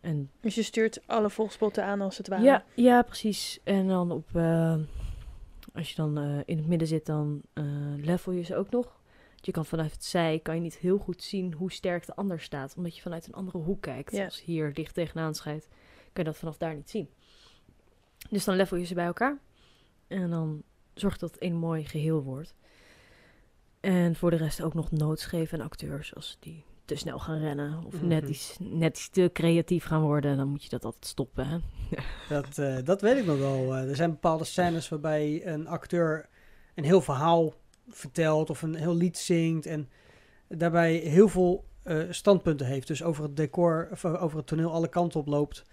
[0.01, 2.43] En Dus je stuurt alle volgspotten aan als het ware.
[2.43, 3.59] ja, ja, precies.
[3.63, 4.75] En dan op, eh,
[5.73, 7.63] als je dan eh, in het midden zit, dan eh,
[7.95, 8.97] level je ze ook nog.
[9.35, 12.39] Je kan vanuit het zij kan je niet heel goed zien hoe sterk de ander
[12.39, 14.11] staat, omdat je vanuit een andere hoek kijkt.
[14.11, 14.25] Ja.
[14.25, 15.67] Als hier dicht tegenaan schijnt,
[16.13, 17.09] kan je dat vanaf daar niet zien.
[18.29, 19.37] Dus dan level je ze bij elkaar
[20.07, 20.63] en dan
[20.93, 22.55] zorg dat het een mooi geheel wordt.
[23.79, 27.39] En voor de rest ook nog notes geven aan acteurs als die te snel gaan
[27.39, 28.31] rennen of net, Mhm.
[28.31, 31.47] iets, net iets te creatief gaan worden, dan moet je dat altijd stoppen.
[31.47, 31.57] Hè?
[32.29, 33.75] Dat, eh, dat weet ik nog wel.
[33.75, 36.29] Eh, er zijn bepaalde scènes waarbij een acteur
[36.75, 37.53] een heel verhaal
[37.87, 39.65] vertelt of een heel lied zingt.
[39.65, 39.89] En
[40.47, 42.87] daarbij heel veel eh, standpunten heeft.
[42.87, 45.63] Dus over het decor, of over het toneel alle kanten op loopt.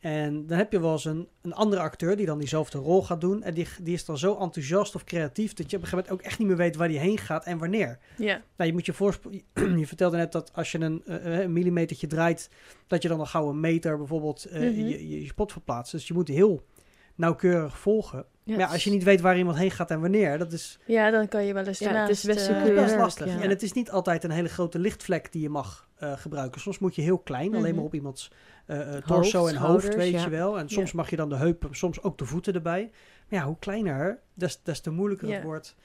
[0.00, 3.20] En dan heb je wel eens een, een andere acteur die dan diezelfde rol gaat
[3.20, 3.42] doen.
[3.42, 6.10] En die, die is dan zo enthousiast of creatief dat je op een gegeven moment
[6.12, 7.98] ook echt niet meer weet waar die heen gaat en wanneer.
[8.16, 9.42] Ja, Nou, je moet je voorspoelen.
[9.78, 12.50] Je vertelde net dat als je een, eh, een millimetertje draait,
[12.86, 14.70] dat je dan al gauw een meter bijvoorbeeld eh, Mhm.
[14.80, 15.92] je, je, je spot verplaatst.
[15.92, 16.64] Dus je moet heel
[17.14, 18.18] nauwkeurig volgen.
[18.42, 20.78] Ja, maar ja, als je niet weet waar iemand heen gaat en wanneer, dat is
[20.86, 23.26] ja dan kan je wel eens Ja, het is best Keurig, lastig.
[23.26, 23.40] ja.
[23.40, 26.60] En het is niet altijd een hele grote lichtvlek die je mag eh, gebruiken.
[26.60, 27.74] Soms moet je heel klein, alleen Mhm.
[27.74, 28.30] maar op iemands
[28.66, 30.22] eh, eh, torso en hoofd, schouders, weet ja.
[30.24, 30.58] je wel.
[30.58, 30.96] En soms Ja.
[30.96, 32.90] mag je dan de heupen, soms ook de voeten erbij.
[33.28, 35.34] Maar ja, hoe kleiner, des, des te moeilijker Ja.
[35.34, 35.76] het wordt.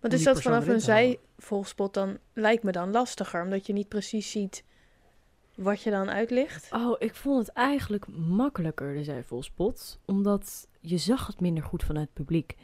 [0.00, 3.88] Want om is dat vanaf een zijvolgspot dan, lijkt me dan lastiger, omdat je niet
[3.88, 4.64] precies ziet
[5.54, 6.72] wat je dan uitlicht?
[6.72, 9.98] Oh, ik vond het eigenlijk makkelijker, de zijvolspot.
[10.04, 12.56] Omdat je zag het minder goed vanuit het publiek.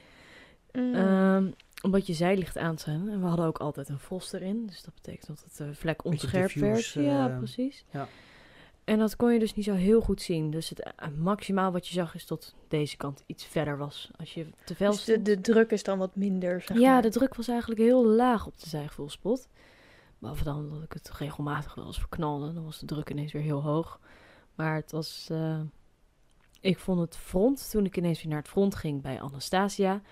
[0.73, 0.95] Mm.
[0.95, 1.51] Ehm,
[1.83, 3.09] omdat je zijlicht aanstaan.
[3.09, 4.67] En we hadden ook altijd een vos erin.
[4.67, 7.11] Dus dat betekent dat het eh, vlek onscherp diffuse, werd.
[7.13, 7.85] ja, eh, precies.
[7.91, 8.09] ja.
[8.85, 10.51] En dat kon je dus niet zo heel goed zien.
[10.51, 14.11] Dus het eh, maximaal wat je zag is dat deze kant iets verder was.
[14.19, 17.03] Als je te veel dus de, de druk is dan wat minder, zeg Ja, maar.
[17.03, 19.49] de druk was eigenlijk heel laag op de zijvolspot.
[20.19, 22.53] Behalve dan dat ik het regelmatig wel eens verknalde.
[22.53, 24.01] Dan was de druk ineens weer heel hoog.
[24.55, 25.29] Maar het was...
[25.31, 25.61] eh,
[26.61, 30.03] ik vond het front, toen ik ineens weer naar het front ging bij Anastasia...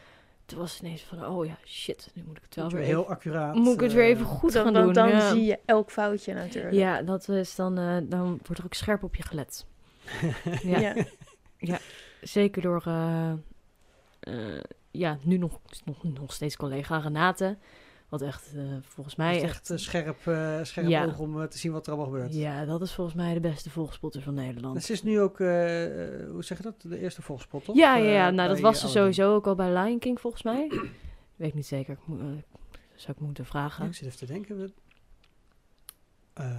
[0.49, 3.01] Toen was het ineens van, oh ja, shit, nu moet ik het wel weer heel
[3.01, 3.55] even, accuraat.
[3.55, 4.93] moet ik het weer eh, even goed dan, gaan dan, doen.
[4.93, 5.33] dan ja.
[5.33, 6.75] zie je elk foutje natuurlijk.
[6.75, 9.67] Ja, dat is dan, eh, dan wordt er ook scherp op je gelet.
[10.63, 10.95] Ja.
[11.59, 11.79] Ja.
[12.21, 13.33] Zeker door, eh,
[14.21, 17.57] eh, ja, nu nog, nog, nog steeds collega Renate.
[18.09, 19.45] Wat echt, eh, volgens mij Mij echt...
[19.45, 21.05] echt een scherp, eh, scherp Ja.
[21.05, 22.35] oog om eh, te zien wat er allemaal gebeurt.
[22.35, 24.75] Ja, dat is volgens mij de beste volgspotter van Nederland.
[24.77, 26.75] Het is nu ook, eh, eh, hoe zeg je dat?
[26.83, 27.77] De eerste volgspot, toch?
[27.77, 28.29] Ja, ja, ja.
[28.29, 29.01] Eh, nou dat was Aladdin.
[29.01, 30.69] sowieso ook al bij Lion King volgens mij.
[31.37, 31.93] Weet niet zeker.
[31.93, 32.27] Ik moet, eh,
[32.95, 33.87] zou ik moeten Ja, vragen.
[33.87, 34.73] ik zit even te denken.
[36.35, 36.57] Eh,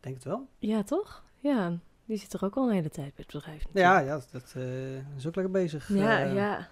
[0.00, 0.48] denk het wel.
[0.58, 1.24] Ja, toch?
[1.38, 3.62] Ja, die zit er ook al een hele tijd bij het bedrijf.
[3.72, 4.24] Ja, natuurlijk.
[4.32, 5.88] ja dat eh, is ook lekker bezig.
[5.88, 6.68] Ja, Eh, ja.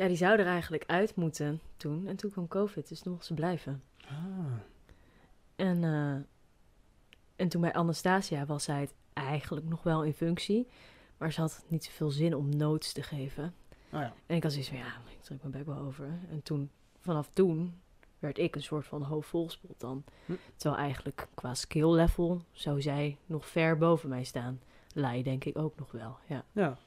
[0.00, 2.06] Ja, die zou er eigenlijk uit moeten toen.
[2.06, 3.82] En toen kwam COVID, dus toen mocht ze blijven.
[4.06, 4.52] ah.
[5.56, 6.14] En, eh,
[7.36, 10.68] en toen bij Anastasia was zij het eigenlijk nog wel in functie.
[11.16, 13.54] Maar ze had niet zoveel zin om notes te geven.
[13.92, 14.14] Oh ja.
[14.26, 16.08] En ik had zoiets van, ja, ik trek mijn bek wel over.
[16.30, 16.70] En toen,
[17.00, 17.80] vanaf toen,
[18.18, 20.04] werd ik een soort van hoofdvolspot dan.
[20.26, 20.32] Hm.
[20.56, 24.60] Terwijl eigenlijk qua skill level zou zij nog ver boven mij staan.
[24.92, 26.44] Lai denk ik ook nog wel, ja.
[26.52, 26.78] ja.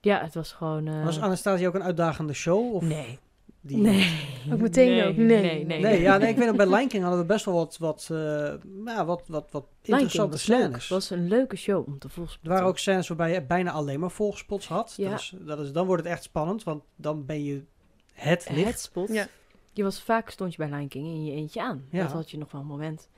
[0.00, 0.86] Ja, het was gewoon...
[0.86, 2.74] eh, Was Anastasia ook een uitdagende show?
[2.74, 3.18] Of Nee.
[3.62, 3.76] Die...
[3.76, 4.18] Nee.
[4.52, 5.26] Ook meteen ook, nee.
[5.26, 5.80] Nee, nee.
[5.80, 8.08] Nee, ja, nee, ik weet nog, bij Lion King hadden we best wel wat, wat,
[8.12, 8.52] eh,
[8.84, 10.72] ja, wat, wat, wat Lion King interessante was scènes.
[10.82, 12.38] Het was een leuke show om te volgen.
[12.42, 14.94] Er waren ook scènes waarbij je bijna alleen maar volgspots had.
[14.96, 15.10] Ja.
[15.10, 17.64] Dat is, dat is, dan wordt het echt spannend, want dan ben je
[18.12, 18.66] het licht.
[18.68, 19.08] het spot.
[19.08, 19.26] Ja.
[19.72, 21.84] Je was vaak stond je bij Lion King in je eentje aan.
[21.90, 22.02] Ja.
[22.02, 23.08] Dat had je nog wel een moment.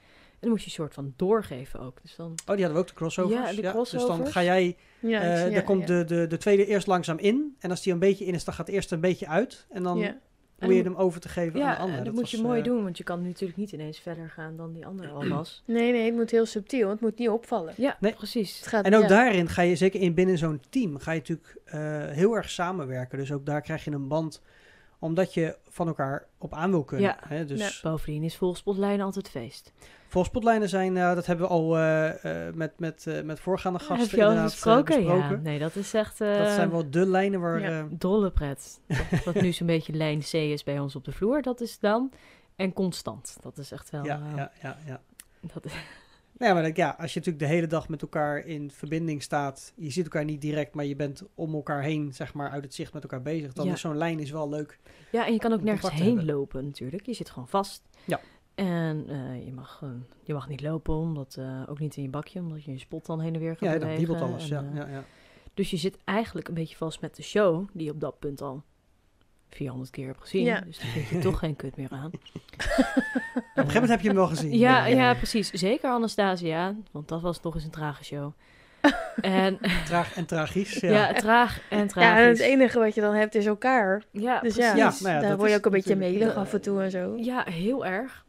[0.42, 2.02] En dan moest je een soort van doorgeven ook.
[2.02, 2.26] Dus dan...
[2.26, 3.34] Oh, die hadden we ook, de crossovers.
[3.40, 4.30] Ja, de Dus dan crossovers.
[4.30, 5.94] ga jij, Ja, eh ja, daar komt ja.
[5.98, 7.56] De, de, de tweede eerst langzaam in.
[7.58, 9.66] En als die een beetje in is, dan gaat de eerste een beetje uit.
[9.70, 10.16] En dan Ja.
[10.56, 11.96] probeer je hem over te geven aan Ja, de andere.
[11.96, 14.56] dat, Dat moet je mooi eh, doen, want je kan natuurlijk niet ineens verder gaan
[14.56, 15.62] dan die andere al was.
[15.66, 16.88] Nee, nee, het moet heel subtiel.
[16.88, 17.74] Het moet niet opvallen.
[17.76, 18.12] Ja, Nee.
[18.14, 18.56] precies.
[18.58, 19.08] Het gaat, En ook ja.
[19.08, 23.18] daarin ga je, zeker in binnen zo'n team, ga je natuurlijk eh, heel erg samenwerken.
[23.18, 24.42] Dus ook daar krijg je een band,
[24.98, 27.06] omdat je van elkaar op aan wil kunnen.
[27.06, 27.18] Ja.
[27.28, 27.44] Hè?
[27.44, 29.72] Dus Bovendien is volgspotlijnen altijd feest.
[30.12, 34.10] Volgspotlijnen zijn, eh, dat hebben we al eh, eh, met, met, met voorgaande gasten Heb
[34.10, 35.02] je al inderdaad, gesproken?
[35.04, 35.42] Ja, besproken.
[35.42, 37.60] nee, dat is echt Dat zijn wel de lijnen waar...
[37.60, 37.86] Ja.
[37.90, 38.80] dolle pret.
[39.10, 41.78] Dat, wat nu zo'n beetje lijn C is bij ons op de vloer, dat is
[41.78, 42.12] dan.
[42.56, 44.04] En constant, dat is echt wel...
[44.04, 45.00] ja, ja, ja, ja.
[45.54, 45.72] Dat is,
[46.38, 49.22] Nou ja, maar dat- ja, als je natuurlijk de hele dag met elkaar in verbinding
[49.22, 52.64] staat, je ziet elkaar niet direct, maar je bent om elkaar heen, zeg maar, uit
[52.64, 53.72] het zicht met elkaar bezig, dan Ja.
[53.72, 54.78] is zo'n lijn is wel leuk.
[55.12, 56.24] ja, en je kan ook nergens heen hebben.
[56.24, 57.06] lopen natuurlijk.
[57.06, 57.82] Je zit gewoon vast.
[58.04, 58.20] Ja.
[58.54, 62.08] En eh, je, mag, gewoon- je mag niet lopen, omdat, eh, ook niet in je
[62.08, 63.98] bakje, omdat je je spot dan heen en weer gaat Ja, dan bewegen.
[64.06, 64.50] wiebelt alles.
[64.50, 65.04] en, Ja, eh, ja, ja.
[65.54, 68.40] Dus je zit eigenlijk een beetje vast met de show, die je op dat punt
[68.42, 68.62] al
[69.50, 70.44] 400 keer hebt gezien.
[70.44, 70.60] Ja.
[70.60, 72.10] Dus dan vind je toch geen kut meer aan.
[72.12, 74.58] Op een gegeven moment heb je hem wel gezien.
[74.58, 75.50] Ja, ja, precies.
[75.50, 78.32] Zeker Anastasia, want dat was toch eens een trage show.
[79.20, 80.80] en Traag en tragisch.
[80.80, 80.90] ja.
[80.90, 82.22] Ja, traag en Ja, tragisch.
[82.22, 84.02] en het enige wat je dan hebt is elkaar.
[84.10, 84.72] Ja, Dus precies.
[84.72, 86.82] ja, Ja, nou ja, daar dat word je ook een beetje melig af en toe
[86.82, 87.16] en zo.
[87.16, 88.24] Ja, heel erg.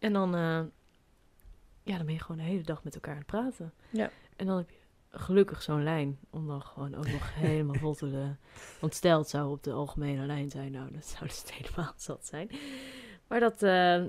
[0.00, 0.60] En dan, eh,
[1.82, 3.72] ja, dan ben je gewoon de hele dag met elkaar aan het praten.
[3.90, 4.10] Ja.
[4.36, 4.76] En dan heb je
[5.18, 8.10] gelukkig zo'n lijn om dan gewoon ook nog helemaal vol te...
[8.10, 8.34] de-
[8.80, 12.26] Want stel het zou op de algemene lijn zijn, nou, dat zou dus helemaal zat
[12.26, 12.50] zijn.
[13.26, 14.02] Maar dat, eh,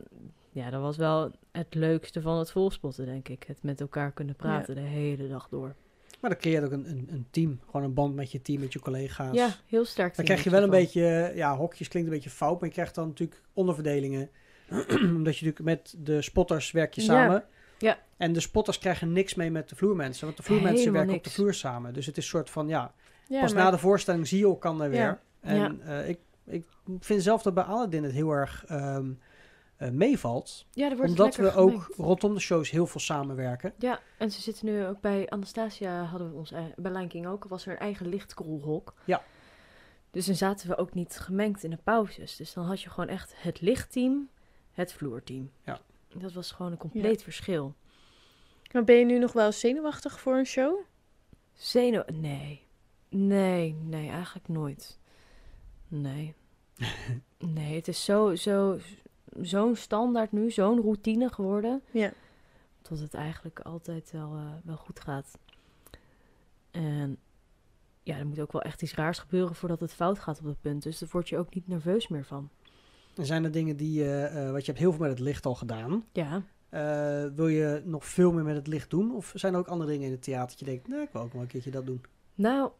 [0.51, 3.43] ja, dat was wel het leukste van het volspotten, denk ik.
[3.47, 5.75] Het met elkaar kunnen praten de hele dag door.
[6.21, 7.59] Maar dan creëer je ook een, een, een team.
[7.65, 9.35] Gewoon een band met je team, met je collega's.
[9.35, 10.15] Ja, heel sterk.
[10.15, 12.95] Dan krijg je wel een beetje, ja, hokjes klinkt een beetje fout, maar je krijgt
[12.95, 14.29] dan natuurlijk onderverdelingen.
[15.17, 17.43] Omdat je natuurlijk met de spotters werk je samen.
[17.77, 17.99] Ja.
[18.17, 20.25] En de spotters krijgen niks mee met de vloermensen.
[20.25, 21.93] Want de vloermensen Helemaal werken op de vloer samen.
[21.93, 22.93] Dus het is een soort van, ja,
[23.27, 24.99] Ja, pas maar- na de voorstelling zie je elkaar weer.
[24.99, 25.19] Ja.
[25.41, 26.65] En eh, ik, ik
[26.99, 29.11] vind zelf dat bij Aladdin het heel erg ehm,
[29.77, 30.65] eh, meevalt.
[30.71, 31.95] Ja, er wordt Omdat we ook gemengd.
[31.97, 33.73] rondom de shows heel veel samenwerken.
[33.77, 37.27] Ja, en ze zitten nu ook bij Anastasia, hadden we ons, ei- bij Lion King
[37.27, 38.93] ook, was er een eigen lichtkrolhok.
[39.05, 39.21] Ja.
[40.11, 42.35] Dus dan zaten we ook niet gemengd in de pauzes.
[42.35, 44.29] Dus dan had je gewoon echt het lichtteam,
[44.71, 45.51] het vloerteam.
[45.65, 45.81] Ja.
[46.07, 47.75] Dat was gewoon een compleet verschil.
[48.71, 50.79] Maar ben je nu nog wel zenuwachtig voor een show?
[51.53, 52.03] Zenuw...
[52.13, 52.65] Nee.
[53.09, 54.99] Nee, nee, eigenlijk nooit.
[55.87, 56.33] Nee.
[57.55, 58.79] nee, het is zo, zo,
[59.41, 61.81] zo'n standaard nu, zo'n routine geworden.
[61.91, 62.13] Ja.
[62.81, 65.37] Dat het eigenlijk altijd wel, eh, wel goed gaat.
[66.71, 67.17] En
[68.03, 70.61] ja, er moet ook wel echt iets raars gebeuren voordat het fout gaat op dat
[70.61, 70.83] punt.
[70.83, 72.49] Dus daar word je ook niet nerveus meer van.
[73.17, 75.45] Er zijn er dingen die, je, eh, want je hebt heel veel met het licht
[75.45, 76.05] al gedaan.
[76.11, 79.15] Ja, Eh, wil je nog veel meer met het licht doen?
[79.15, 81.21] Of zijn er ook andere dingen in het theater dat je denkt, nou, ik wil
[81.21, 82.01] ook wel een keertje dat doen?
[82.35, 82.71] nou,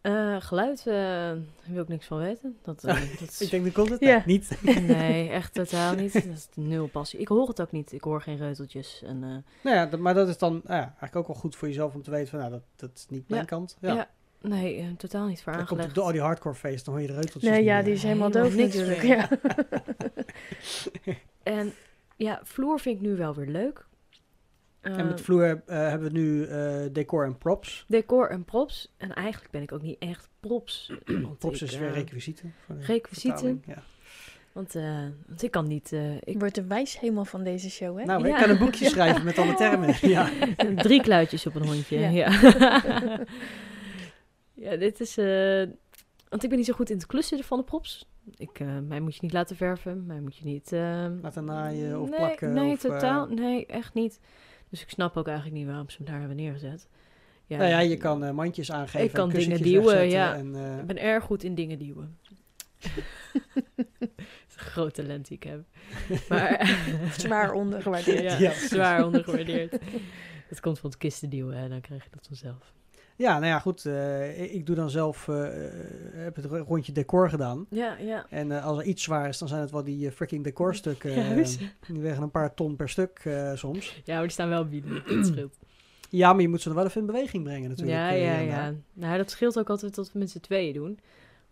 [0.00, 1.32] eh, geluid eh
[1.66, 2.56] wil ik niks van weten.
[2.62, 4.00] Dat, eh, dat is Ik denk, nu komt het.
[4.00, 4.58] Nee, niet.
[4.86, 6.12] Nee, echt totaal niet.
[6.12, 7.20] Dat is nul passie.
[7.20, 7.92] Ik hoor het ook niet.
[7.92, 9.02] Ik hoor geen reuteltjes.
[9.04, 9.28] En, eh,
[9.62, 11.94] nou ja, dat- maar dat is dan nou ja, eigenlijk ook wel goed voor jezelf
[11.94, 13.46] om te weten van, nou, dat, dat is niet mijn Ja.
[13.46, 13.76] kant.
[13.80, 13.94] ja.
[13.94, 14.08] Ja.
[14.40, 15.94] Nee, eh, totaal niet voor Dan komt aangelegd.
[15.94, 18.28] door al die hardcore feest, dan hoor je de reuteltjes Nee, ja, die is helemaal
[18.30, 19.02] Helemaal doof niks natuurlijk.
[19.02, 19.28] Ja.
[21.42, 21.72] En
[22.16, 23.86] ja, vloer vind ik nu wel weer leuk.
[24.80, 27.84] En met vloer eh, hebben we nu eh, decor en props.
[27.88, 28.94] decor en props.
[28.96, 30.92] En eigenlijk ben ik ook niet echt props.
[31.06, 32.54] want Props ik, is weer requisieten.
[32.66, 33.62] voor de requisieten.
[33.66, 33.82] Ja.
[34.52, 35.92] Want, eh, want ik kan niet...
[35.92, 38.04] eh, Ik ik, word de wijshemel van deze show, hè?
[38.04, 38.34] Nou, Ja.
[38.36, 39.94] ik kan een boekje schrijven met alle termen.
[40.08, 40.28] Ja.
[40.76, 41.98] Drie kluitjes op een hondje.
[41.98, 42.08] Ja.
[42.08, 42.30] Ja,
[44.56, 44.76] ja.
[44.76, 45.16] dit is.
[45.18, 45.62] eh,
[46.28, 48.06] want ik ben niet zo goed in het klussen van de props.
[48.36, 50.06] Ik, eh, mij moet je niet laten verven.
[50.06, 50.72] Mij moet je niet.
[50.72, 52.52] eh, Laten naaien of nee, plakken.
[52.52, 53.26] Nee, of, eh, totaal.
[53.26, 54.20] Nee, echt niet.
[54.70, 56.88] Dus ik snap ook eigenlijk niet waarom ze hem daar hebben neergezet.
[57.46, 59.04] Ja, Nou ja, je kan eh, mandjes aangeven.
[59.06, 60.34] Ik kan en dingen duwen, ja.
[60.34, 62.18] En, eh, Ik ben erg goed in dingen duwen.
[63.76, 64.08] dat
[64.48, 65.60] is een groot talent die ik heb.
[66.28, 66.78] Maar
[67.18, 68.22] Zwaar ondergewaardeerd.
[68.22, 68.52] ja, Ja.
[68.52, 69.78] zwaar ondergewaardeerd.
[70.48, 72.72] Dat komt van het kisten duwen en dan krijg je dat vanzelf.
[73.16, 73.84] Ja, nou ja, goed.
[73.84, 75.48] eh, ik, doe dan zelf, eh,
[76.12, 77.66] heb het rondje decor gedaan.
[77.70, 78.26] Ja, ja.
[78.30, 81.10] En als er iets zwaar is, dan zijn het wel die freaking decorstukken.
[81.16, 81.58] eh, Juist.
[81.86, 83.22] die wegen een paar ton per stuk
[83.54, 84.00] soms.
[84.04, 85.02] Ja, maar die staan wel bieden.
[85.06, 85.58] Dat scheelt.
[86.10, 87.98] Ja, maar je moet ze dan wel even in beweging brengen natuurlijk.
[87.98, 88.74] Ja, ja, ja.
[88.92, 90.98] Nou, dat scheelt ook altijd dat we met z'n tweeën doen.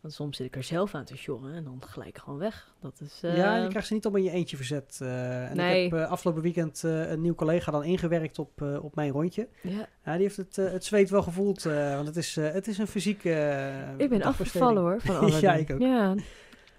[0.04, 2.74] Want soms zit ik er zelf aan te sjorren en dan gelijk gewoon weg.
[2.80, 3.18] Dat is...
[3.22, 4.98] eh, Ja, je krijgt ze niet allemaal in je eentje verzet.
[5.02, 5.84] eh, en Nee.
[5.84, 9.10] ik heb eh, afgelopen weekend eh, een nieuw collega dan ingewerkt op, eh, op mijn
[9.10, 9.48] rondje.
[9.62, 9.86] ja.
[10.04, 12.66] Ja, die heeft het, eh, het zweet wel gevoeld, eh, want het is, eh, het
[12.66, 15.40] is een fysieke eh, Ik ben afgevallen hoor, van Aladdin.
[15.40, 15.80] Ja, ik ook.
[15.80, 16.14] Ja.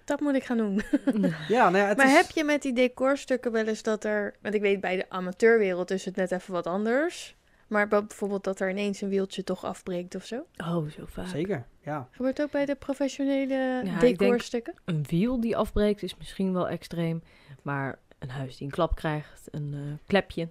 [0.04, 0.82] Dat moet ik gaan doen.
[1.48, 4.34] Ja, nou ja, het maar is, heb je met die decorstukken wel eens dat er...
[4.42, 7.36] Want ik weet, bij de amateurwereld is het net even wat anders.
[7.66, 10.46] Maar bij- bijvoorbeeld dat er ineens een wieltje toch afbreekt of zo.
[10.56, 11.26] Oh, zo vaak.
[11.26, 12.08] Zeker, ja.
[12.10, 14.74] Gebeurt ook bij de professionele ik denk- decorstukken?
[14.84, 17.22] Een wiel die afbreekt is misschien wel extreem.
[17.62, 20.48] Maar een huis die een klap krijgt, een eh, klepje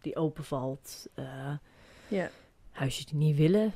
[0.00, 1.06] die openvalt.
[1.14, 1.52] eh
[2.08, 2.30] Ja.
[2.70, 3.72] huisjes die niet willen,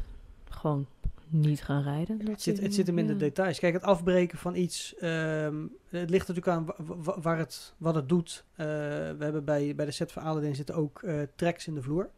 [0.48, 0.86] gewoon
[1.30, 2.26] niet gaan rijden.
[2.30, 3.18] Het zit, het zit hem in de Ja.
[3.18, 3.58] details.
[3.58, 5.56] Kijk, het afbreken van iets, ehm,
[5.88, 8.44] het ligt natuurlijk aan wa- wa- waar het, wat het doet.
[8.52, 11.82] Eh, we hebben bij, bij de set van Aladdin zitten ook eh tracks in de
[11.82, 12.10] vloer.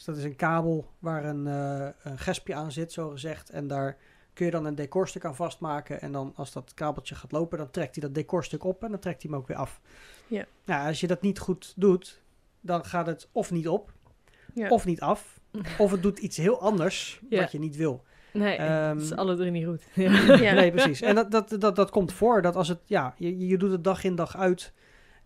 [0.00, 3.50] Dus dat is een kabel waar een, eh, een gespje aan zit, zo gezegd.
[3.50, 3.96] En daar
[4.32, 6.00] kun je dan een decorstuk aan vastmaken.
[6.00, 8.98] En dan als dat kabeltje gaat lopen, dan trekt hij dat decorstuk op en dan
[9.00, 9.80] trekt hij hem ook weer af.
[10.26, 10.44] Ja.
[10.64, 12.20] Nou, als je dat niet goed doet,
[12.60, 13.92] dan gaat het of niet op,
[14.54, 14.68] Ja.
[14.68, 15.40] of niet af.
[15.78, 17.40] Of het doet iets heel anders Ja.
[17.40, 18.04] wat je niet wil.
[18.32, 19.82] Nee, Ehm, het is alle drie niet goed.
[20.40, 20.52] Ja.
[20.54, 21.00] Nee, precies.
[21.00, 22.42] En dat, dat, dat, dat komt voor.
[22.42, 24.72] Dat als het, ja, je, je doet het dag in dag uit.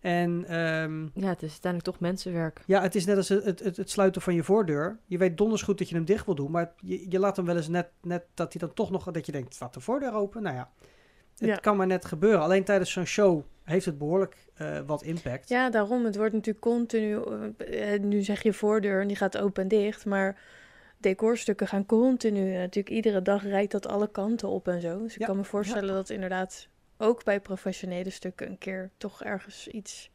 [0.05, 2.61] En ehm, Ja, het is uiteindelijk toch mensenwerk.
[2.65, 4.99] ja, het is net als het, het, het sluiten van je voordeur.
[5.05, 6.51] Je weet donders goed dat je hem dicht wil doen.
[6.51, 9.25] Maar je, je laat hem wel eens net, net dat hij dan toch nog, dat
[9.25, 10.41] je denkt, staat de voordeur open?
[10.43, 10.69] Nou ja,
[11.37, 11.55] het Ja.
[11.55, 12.39] kan maar net gebeuren.
[12.41, 15.49] Alleen tijdens zo'n show heeft het behoorlijk eh, wat impact.
[15.49, 16.05] Ja, daarom.
[16.05, 17.21] Het wordt natuurlijk continu...
[17.57, 20.05] eh, eh, nu zeg je voordeur en die gaat open en dicht.
[20.05, 20.39] Maar
[20.97, 22.51] decorstukken gaan continu...
[22.51, 25.01] natuurlijk iedere dag rijdt dat alle kanten op en zo.
[25.01, 26.67] Dus ik Ja, kan me voorstellen dat inderdaad...
[26.97, 30.09] ook bij professionele stukken een keer toch ergens iets...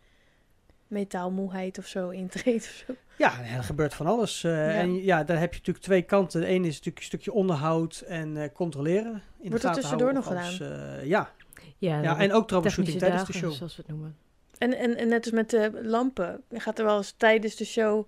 [0.89, 2.95] metaalmoeheid of zo intreedt of zo.
[3.17, 4.45] Ja, er gebeurt van alles.
[4.45, 4.73] eh, Ja.
[4.73, 6.41] En ja, daar heb je natuurlijk twee kanten.
[6.41, 9.13] De ene is natuurlijk een stukje onderhoud en eh, controleren.
[9.13, 11.33] In de Wordt dat gaten tussendoor nog alles, eh, ja.
[11.79, 13.53] Ja, ja, en ook troubleshooting technische tijdens de show.
[13.59, 14.17] zoals we het noemen.
[14.59, 16.43] En, en, en net als met de lampen.
[16.53, 18.07] Gaat er wel eens tijdens de show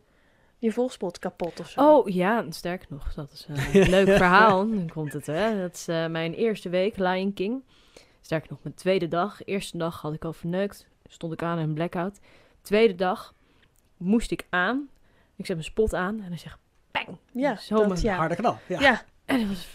[0.58, 1.80] je volgspot kapot of zo?
[1.80, 4.66] Oh ja, sterker nog, dat is eh, een leuk verhaal.
[4.66, 5.60] Nu komt het, hè.
[5.60, 7.62] Dat is eh, mijn eerste week, Lion King.
[8.22, 9.44] Sterker nog, mijn tweede dag.
[9.44, 10.86] Eerste dag had ik al verneukt.
[11.06, 12.18] stond ik aan in een blackout.
[12.60, 13.34] Tweede dag
[13.96, 14.88] moest ik aan.
[15.36, 16.58] Ik zet mijn spot aan en dan zeg
[16.90, 17.18] bang.
[17.32, 18.16] Ja, Zo dat, ja.
[18.16, 18.58] Harde knal.
[18.68, 18.80] Ja.
[18.80, 19.02] Ja.
[19.24, 19.68] En het was,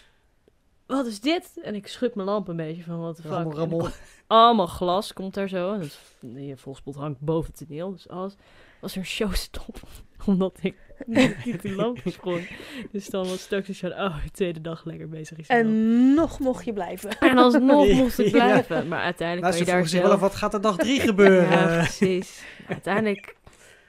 [0.86, 1.60] wat is dit?
[1.62, 3.32] En ik schud mijn lamp een beetje van wat de fuck.
[3.32, 3.88] Rammel, rammel.
[4.28, 5.74] allemaal glas komt daar zo.
[5.74, 7.92] En het, die volspot hangt boven het toneel.
[7.92, 8.36] Dus alles
[8.82, 9.80] was er een showstop.
[10.26, 12.48] Omdat ik niet die lamp sprong.
[12.92, 15.48] Dus dan was Stokes zo van, oh, de tweede dag lekker bezig is.
[15.48, 17.18] En nog mocht je blijven.
[17.30, 18.88] En alsnog moest ik blijven.
[18.88, 20.32] Maar uiteindelijk Nou, kan ze je daar vroegen zich wel af, zelf...
[20.32, 21.50] wat gaat er dag drie gebeuren?
[21.50, 22.44] Ja, precies.
[22.68, 23.36] uiteindelijk...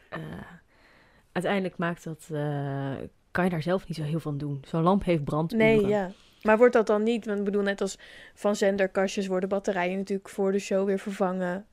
[0.09, 0.19] eh,
[1.33, 2.29] uiteindelijk maakt dat...
[2.33, 2.93] eh,
[3.31, 4.63] kan je daar zelf niet zo heel van doen.
[4.67, 5.67] Zo'n lamp heeft branduren.
[5.67, 6.11] Nee, ja.
[6.43, 7.27] Maar wordt dat dan niet?
[7.27, 7.99] Want ik bedoel, net als
[8.35, 11.67] van zenderkastjes worden batterijen natuurlijk voor de show weer vervangen.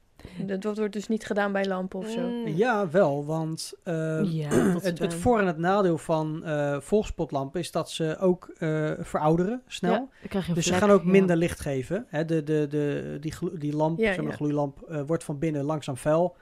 [0.45, 2.19] Dat wordt wordt dus niet gedaan bij lampen of zo.
[2.21, 4.49] Mm, Ja, wel, want ehm, Ja,
[4.81, 9.61] het, het voor- en het nadeel van eh volgspotlampen is dat ze ook eh, verouderen
[9.67, 9.91] snel.
[9.91, 11.09] Ja, dan krijg je een Dus ze gaan ook ja.
[11.09, 12.05] minder licht geven.
[12.07, 14.29] Hè, de, de, de, die, die lamp, Ja, zeg maar, ja.
[14.31, 16.35] de gloeilamp, eh, wordt van binnen langzaam vuil.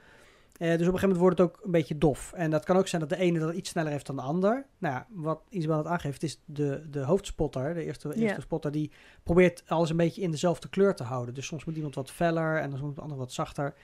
[0.54, 2.32] Eh, dus op een gegeven moment wordt het ook een beetje dof.
[2.32, 4.66] En dat kan ook zijn dat de ene dat iets sneller heeft dan de ander.
[4.78, 8.14] Nou ja, wat Isabel het aangeeft, is de, de hoofdspotter, de eerste, Ja.
[8.14, 8.90] eerste spotter, die
[9.22, 11.34] probeert alles een beetje in dezelfde kleur te houden.
[11.34, 13.64] Dus soms moet iemand wat feller en dan moet de ander wat zachter.
[13.64, 13.74] Maar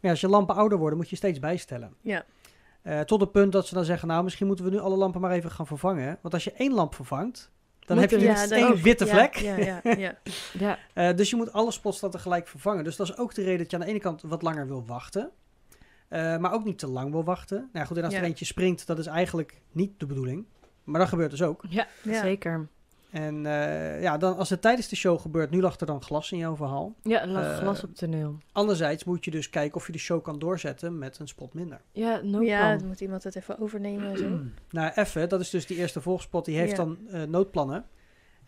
[0.00, 1.94] ja, als je lampen ouder worden, moet je steeds bijstellen.
[2.00, 2.24] Ja.
[2.82, 5.20] Eh, tot het punt dat ze dan zeggen, nou, misschien moeten we nu alle lampen
[5.20, 6.18] maar even gaan vervangen.
[6.22, 9.10] Want als je één lamp vervangt, dan Moet heb je dan één ook- witte ja,
[9.12, 9.34] vlek.
[9.36, 10.14] Ja, ja, ja.
[10.58, 12.84] Ja, Eh, dus je moet alle spots dan tegelijk vervangen.
[12.84, 14.84] Dus dat is ook de reden dat je aan de ene kant wat langer wil
[14.86, 15.30] wachten.
[16.10, 17.56] Eh, maar ook niet te lang wil wachten.
[17.56, 20.44] Nou ja, goed, en als er eentje springt, dat is eigenlijk niet de bedoeling.
[20.84, 21.64] Maar dat gebeurt dus ook.
[21.68, 22.20] ja, Ja.
[22.20, 22.68] zeker.
[23.10, 26.32] En eh, ja, dan, als het tijdens de show gebeurt, nu lag er dan glas
[26.32, 26.94] in jouw verhaal.
[27.02, 28.38] Ja, er lag Eh, glas op het toneel.
[28.52, 31.80] Anderzijds moet je dus kijken of je de show kan doorzetten met een spot minder.
[31.92, 32.44] Ja, noodplan.
[32.44, 34.38] ja, dan moet iemand het even overnemen en zo.
[34.78, 36.76] Nou, even, dat is dus die eerste volgspot, die heeft Ja.
[36.76, 37.84] dan eh, noodplannen.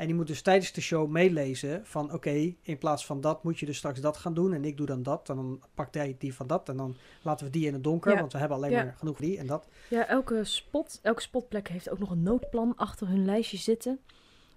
[0.03, 3.59] En die moet dus tijdens de show meelezen van oké, in plaats van dat moet
[3.59, 4.53] je dus straks dat gaan doen.
[4.53, 5.28] En ik doe dan dat.
[5.28, 6.68] En dan pakt hij die van dat.
[6.68, 8.18] En dan laten we die in het donker, Ja.
[8.20, 8.84] want we hebben alleen Ja.
[8.84, 9.68] maar genoeg die en dat.
[9.90, 14.00] Ja, elke spot, elke spotplek heeft ook nog een noodplan achter hun lijstje zitten.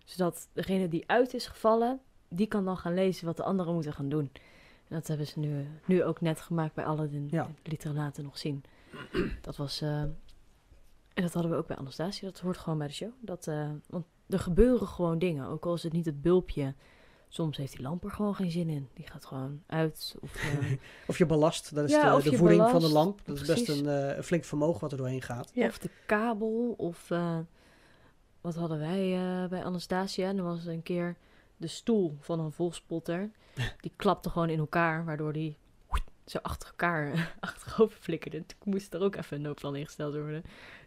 [0.06, 3.94] Zodat degene die uit is gevallen, die kan dan gaan lezen wat de anderen moeten
[3.94, 4.30] gaan doen.
[4.88, 7.28] En dat hebben ze nu, nu ook net gemaakt bij Aladdin.
[7.32, 7.50] Ja.
[7.64, 8.64] Lieten we later nog zien.
[9.42, 9.82] Dat was...
[9.82, 12.28] eh, en dat hadden we ook bij Anastasia.
[12.28, 13.12] Dat hoort gewoon bij de show.
[13.20, 15.48] Dat, eh, want er gebeuren gewoon dingen.
[15.48, 16.74] Ook al is het niet het bulpje.
[17.28, 18.90] Soms heeft die lamp er gewoon geen zin in.
[18.94, 20.16] Die gaat gewoon uit.
[20.22, 20.72] Of, eh,
[21.08, 23.22] Of je belast, dat is Ja, de, de voeding van de lamp.
[23.26, 25.52] Dat is best een, eh, een flink vermogen wat er doorheen gaat.
[25.54, 25.68] Ja.
[25.68, 27.38] Of de kabel, of eh,
[28.42, 30.28] wat hadden wij eh, bij Anastasia?
[30.28, 31.16] Er was een keer
[31.58, 33.32] de stoel van een volspotter.
[33.82, 35.58] Die klapte gewoon in elkaar, waardoor die
[36.26, 38.46] zo achter elkaar achterover flikkerde.
[38.46, 40.44] Toen moest er ook even een noodplan ingesteld worden.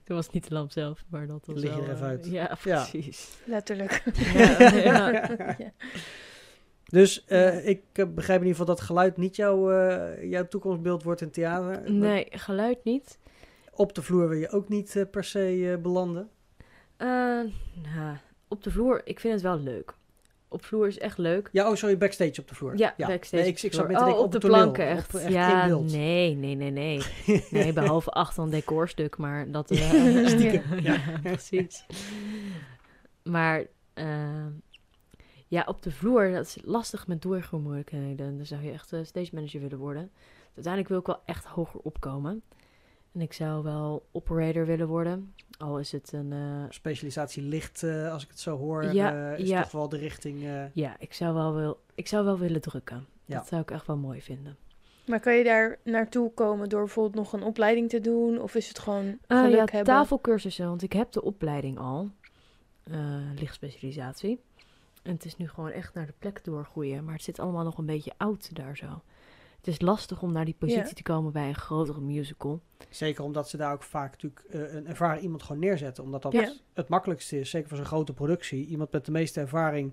[0.09, 2.03] Toen was het niet de lamp zelf, maar dat was Lig je er even eh,
[2.03, 2.27] uit.
[2.31, 2.81] Ja, Ja.
[2.89, 3.39] precies.
[3.45, 4.03] Letterlijk.
[4.35, 5.11] Ja, ja.
[5.59, 5.73] Ja.
[6.85, 11.03] Dus eh, ik eh, begrijp in ieder geval dat geluid niet jouw, eh, jouw toekomstbeeld
[11.03, 11.93] wordt in theater.
[11.93, 13.19] Nee, geluid niet.
[13.71, 16.29] Op de vloer wil je ook niet per se eh, belanden.
[16.97, 17.07] Eh,
[17.95, 18.17] nou,
[18.49, 19.95] op de vloer, ik vind het wel leuk.
[20.51, 21.49] Op vloer is echt leuk.
[21.53, 22.77] Ja, oh sorry, backstage op de vloer.
[22.77, 23.43] Ja, backstage.
[23.43, 25.15] Nee, ik, ik zat met oh, op, de toneel, planken, echt.
[25.15, 25.93] Echt ja, in beeld.
[25.93, 27.03] nee, nee, nee, nee.
[27.51, 29.67] Nee, behalve achter een decorstuk, maar dat...
[30.25, 31.85] Stiekem, ja, precies.
[33.23, 34.47] Maar eh,
[35.47, 38.37] ja, op de vloer, dat is lastig met doorgroeimoeilijkheden.
[38.37, 40.11] Dan zou je echt eh, stage manager willen worden.
[40.55, 42.43] Uiteindelijk wil ik wel echt hoger opkomen.
[43.13, 45.35] En ik zou wel operator willen worden.
[45.59, 46.33] Al is het een...
[46.33, 49.63] eh, Specialisatie licht, eh, als ik het zo hoor, Ja, eh, is ja.
[49.63, 50.45] toch wel de richting...
[50.45, 53.07] eh, ja, ik zou wel, wil, ik zou wel willen drukken.
[53.25, 53.37] Ja.
[53.37, 54.57] Dat zou ik echt wel mooi vinden.
[55.07, 58.41] Maar kan je daar naartoe komen door bijvoorbeeld nog een opleiding te doen?
[58.41, 59.85] Of is het gewoon Ah, geluk ja, hebben?
[59.95, 62.11] tafelcursussen, want ik heb de opleiding al.
[62.91, 62.97] eh
[63.37, 64.41] lichtspecialisatie.
[65.03, 67.05] En het is nu gewoon echt naar de plek doorgroeien.
[67.05, 69.03] Maar het zit allemaal nog een beetje oud daar zo.
[69.59, 70.93] Het is lastig om naar die positie Ja.
[70.93, 72.61] te komen bij een grotere musical.
[72.89, 76.05] Zeker omdat ze daar ook vaak natuurlijk eh, een ervaren iemand gewoon neerzetten.
[76.05, 76.53] Omdat dat Ja.
[76.75, 78.67] het makkelijkste is, zeker voor zo'n grote productie.
[78.67, 79.93] Iemand met de meeste ervaring,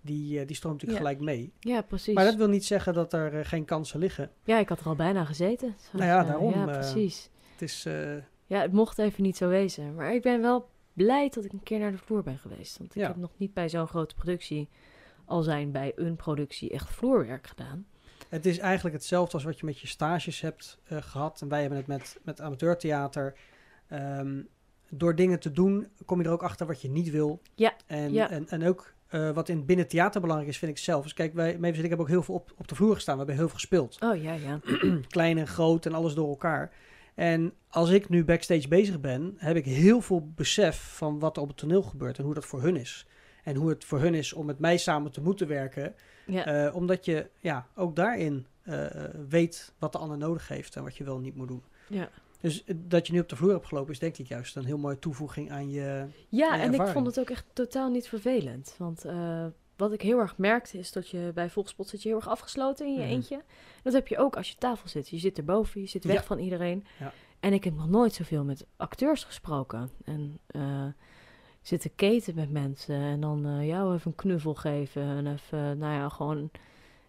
[0.00, 1.10] die, eh, die stroomt natuurlijk Ja.
[1.10, 1.52] gelijk mee.
[1.60, 2.14] Ja, precies.
[2.14, 4.30] Maar dat wil niet zeggen dat er eh, geen kansen liggen.
[4.44, 5.76] Ja, ik had er al bijna gezeten.
[5.92, 7.30] Nou ja, eh, daarom, Ja, precies.
[7.52, 7.84] Het is...
[7.86, 9.94] eh, Ja, het mocht even niet zo wezen.
[9.94, 12.78] Maar ik ben wel blij dat ik een keer naar de vloer ben geweest.
[12.78, 13.06] Want ik Ja.
[13.06, 14.68] heb nog niet bij zo'n grote productie,
[15.24, 17.86] al zijn bij een productie, echt vloerwerk gedaan.
[18.28, 21.40] Het is eigenlijk hetzelfde als wat je met je stages hebt eh, gehad.
[21.40, 23.34] En wij hebben het met, met amateurtheater.
[23.88, 24.40] Ehm,
[24.90, 27.40] door dingen te doen kom je er ook achter wat je niet wil.
[27.54, 28.30] Ja, En, ja.
[28.30, 31.02] en, en ook eh, wat in binnen theater belangrijk is, vind ik zelf.
[31.02, 33.12] Dus kijk, wij, Mavis en ik hebben ook heel veel op, op de vloer gestaan.
[33.12, 33.98] We hebben heel veel gespeeld.
[34.00, 34.60] Oh ja, ja.
[35.08, 36.72] Klein en groot en alles door elkaar.
[37.14, 41.42] En als ik nu backstage bezig ben, heb ik heel veel besef van wat er
[41.42, 43.06] op het toneel gebeurt en hoe dat voor hun is.
[43.48, 45.94] En hoe het voor hun is om met mij samen te moeten werken.
[46.26, 46.44] ja.
[46.46, 48.86] Eh, omdat je ja, ook daarin eh,
[49.28, 51.62] weet wat de ander nodig heeft en wat je wel en niet moet doen.
[51.88, 52.08] Ja.
[52.40, 54.78] Dus dat je nu op de vloer hebt gelopen is denk ik juist een heel
[54.78, 56.06] mooie toevoeging aan je...
[56.28, 58.74] Ja, en ik vond het ook echt totaal niet vervelend.
[58.78, 59.46] Want eh,
[59.76, 62.86] wat ik heel erg merkte is dat je bij Volkspot zit je heel erg afgesloten
[62.86, 63.08] in je Mhm.
[63.08, 63.42] eentje.
[63.82, 65.08] Dat heb je ook als je tafel zit.
[65.08, 66.22] Je zit erboven, je zit weg Ja.
[66.22, 66.84] van iedereen.
[66.98, 67.12] Ja.
[67.40, 69.90] En ik heb nog nooit zoveel met acteurs gesproken.
[70.04, 70.40] En
[71.68, 75.02] zitten keten met mensen en dan eh, jou even een knuffel geven.
[75.02, 76.50] En even, nou ja, gewoon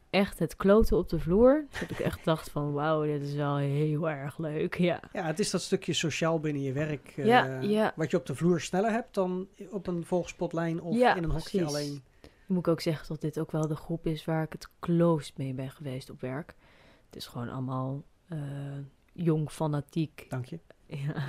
[0.09, 1.65] echt het kloten op de vloer.
[1.79, 4.77] Dat ik echt dacht van, wauw, dit is wel heel erg leuk.
[4.77, 7.13] Ja, Ja, het is dat stukje sociaal binnen je werk.
[7.17, 7.93] eh, Ja, ja.
[7.95, 11.29] Wat je op de vloer sneller hebt dan op een volgspotlijn of Ja, in een
[11.29, 11.75] hokje precies.
[11.75, 12.03] alleen.
[12.45, 15.31] moet ik ook zeggen dat dit ook wel de groep is waar ik het close
[15.35, 16.55] mee ben geweest op werk.
[17.05, 18.37] Het is gewoon allemaal eh,
[19.13, 20.25] jong, fanatiek.
[20.29, 20.59] Dank je.
[20.85, 21.13] Ja.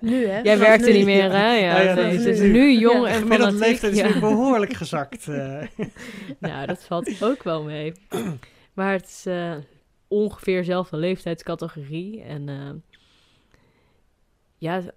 [0.00, 0.40] Nu, hè?
[0.40, 0.96] Jij Vanaf werkt er nu.
[0.96, 1.52] niet meer, hè?
[1.54, 2.48] Ja, Ja, ja, nee, dat het is is nu.
[2.52, 4.08] nu jong Ja, en leeftijd is ja.
[4.08, 5.28] weer behoorlijk gezakt.
[5.28, 5.62] eh.
[6.38, 7.92] Nou, dat valt ook wel mee.
[8.72, 9.54] Maar het is eh,
[10.08, 12.22] ongeveer dezelfde leeftijdscategorie.
[12.22, 12.70] En eh,
[14.56, 14.92] ja, een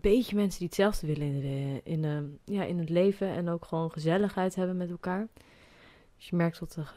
[0.00, 3.28] beetje mensen die hetzelfde willen in, de, in, ja, in het leven.
[3.28, 5.26] En ook gewoon gezelligheid hebben met elkaar.
[6.16, 6.92] Dus je merkt dat, er,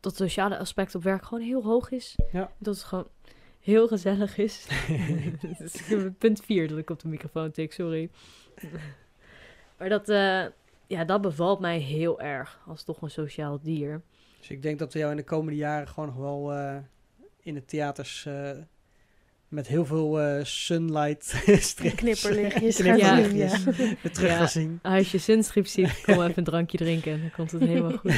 [0.00, 2.16] dat het sociale aspect op werk gewoon heel hoog is.
[2.32, 2.50] Ja.
[2.58, 3.06] Dat het gewoon
[3.60, 4.66] heel gezellig is.
[5.58, 5.82] Dat is
[6.18, 8.10] punt 4 dat ik op de microfoon tik, sorry.
[9.78, 10.44] maar dat, eh,
[10.86, 14.02] ja, dat bevalt mij heel erg als toch een sociaal dier.
[14.38, 16.76] Dus ik denk dat we jou in de komende jaren gewoon nog wel eh,
[17.42, 18.50] in de theaters eh,
[19.48, 21.24] met heel veel eh, sunlight
[21.60, 23.94] strips, Knipperlichtjes gaan knipperlichtjes zien, ja.
[24.02, 24.36] weer terug Ja.
[24.36, 24.78] gaan zien.
[24.82, 27.20] Als je zinstrip ziet, kom even een drankje drinken.
[27.20, 28.12] Dan komt het helemaal goed.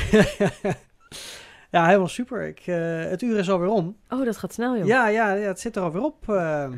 [1.73, 2.43] Ja, helemaal super.
[2.47, 3.97] Ik, eh, het uur is alweer om.
[4.09, 4.87] Oh, dat gaat snel, joh.
[4.87, 6.29] Ja, ja, ja, het zit er alweer op.
[6.29, 6.71] eh.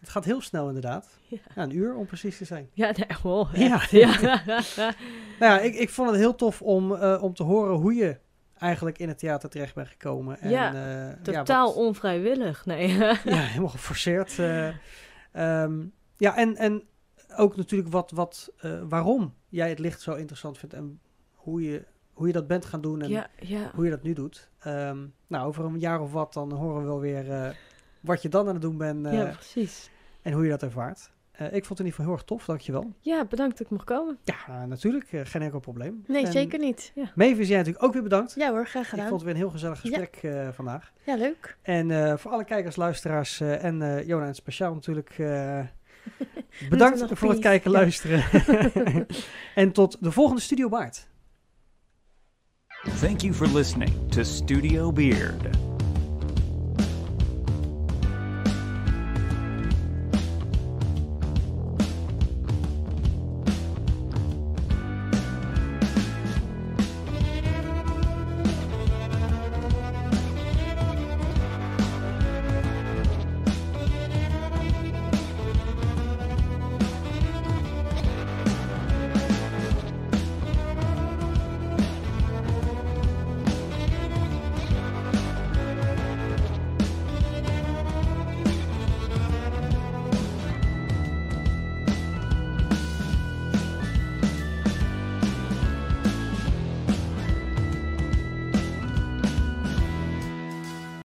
[0.00, 1.18] het gaat heel snel inderdaad.
[1.28, 1.38] Ja.
[1.54, 2.68] Ja, een uur om precies te zijn.
[2.72, 3.72] Ja, nee, wow, Ja.
[3.74, 4.10] echt, ja.
[5.40, 8.18] Nou ja, ik, ik vond het heel tof om, eh, om te horen hoe je
[8.58, 10.40] eigenlijk in het theater terecht bent gekomen.
[10.40, 12.88] En, Ja, Totaal wat- onvrijwillig, nee.
[12.98, 14.38] Ja, helemaal geforceerd.
[14.38, 14.68] eh.
[15.32, 15.80] Ehm,
[16.16, 16.82] ja, en, en
[17.36, 18.52] ook natuurlijk wat, wat,
[18.88, 21.00] waarom jij het licht zo interessant vindt en
[21.34, 23.70] hoe je, hoe je dat bent gaan doen en ja, ja.
[23.74, 24.48] hoe je dat nu doet.
[24.58, 27.50] Ehm, nou, over een jaar of wat, dan horen we wel weer eh,
[28.00, 29.90] wat je dan aan het doen bent eh, ja, precies.
[30.22, 31.10] en hoe je dat ervaart.
[31.32, 32.92] Eh, ik vond het in ieder geval heel erg tof, dankjewel.
[33.00, 34.18] Ja, bedankt dat ik mocht komen.
[34.24, 36.04] Ja, eh, natuurlijk, eh, geen enkel probleem.
[36.06, 36.92] Nee, En zeker niet.
[37.14, 38.34] Mavis, jij natuurlijk ook weer bedankt.
[38.34, 39.08] Ja hoor, graag Ik gedaan.
[39.08, 40.92] vond het weer een heel gezellig gesprek eh, vandaag.
[41.06, 41.56] Ja, leuk.
[41.62, 45.10] En eh, voor alle kijkers, luisteraars eh, en eh Jona het speciaal natuurlijk.
[45.18, 45.60] eh,
[46.70, 47.76] bedankt voor het kijken, Ja.
[47.78, 48.24] luisteren.
[49.54, 51.08] en tot de volgende Studio Baard.
[52.84, 55.71] Thank you for listening to Studio Beard.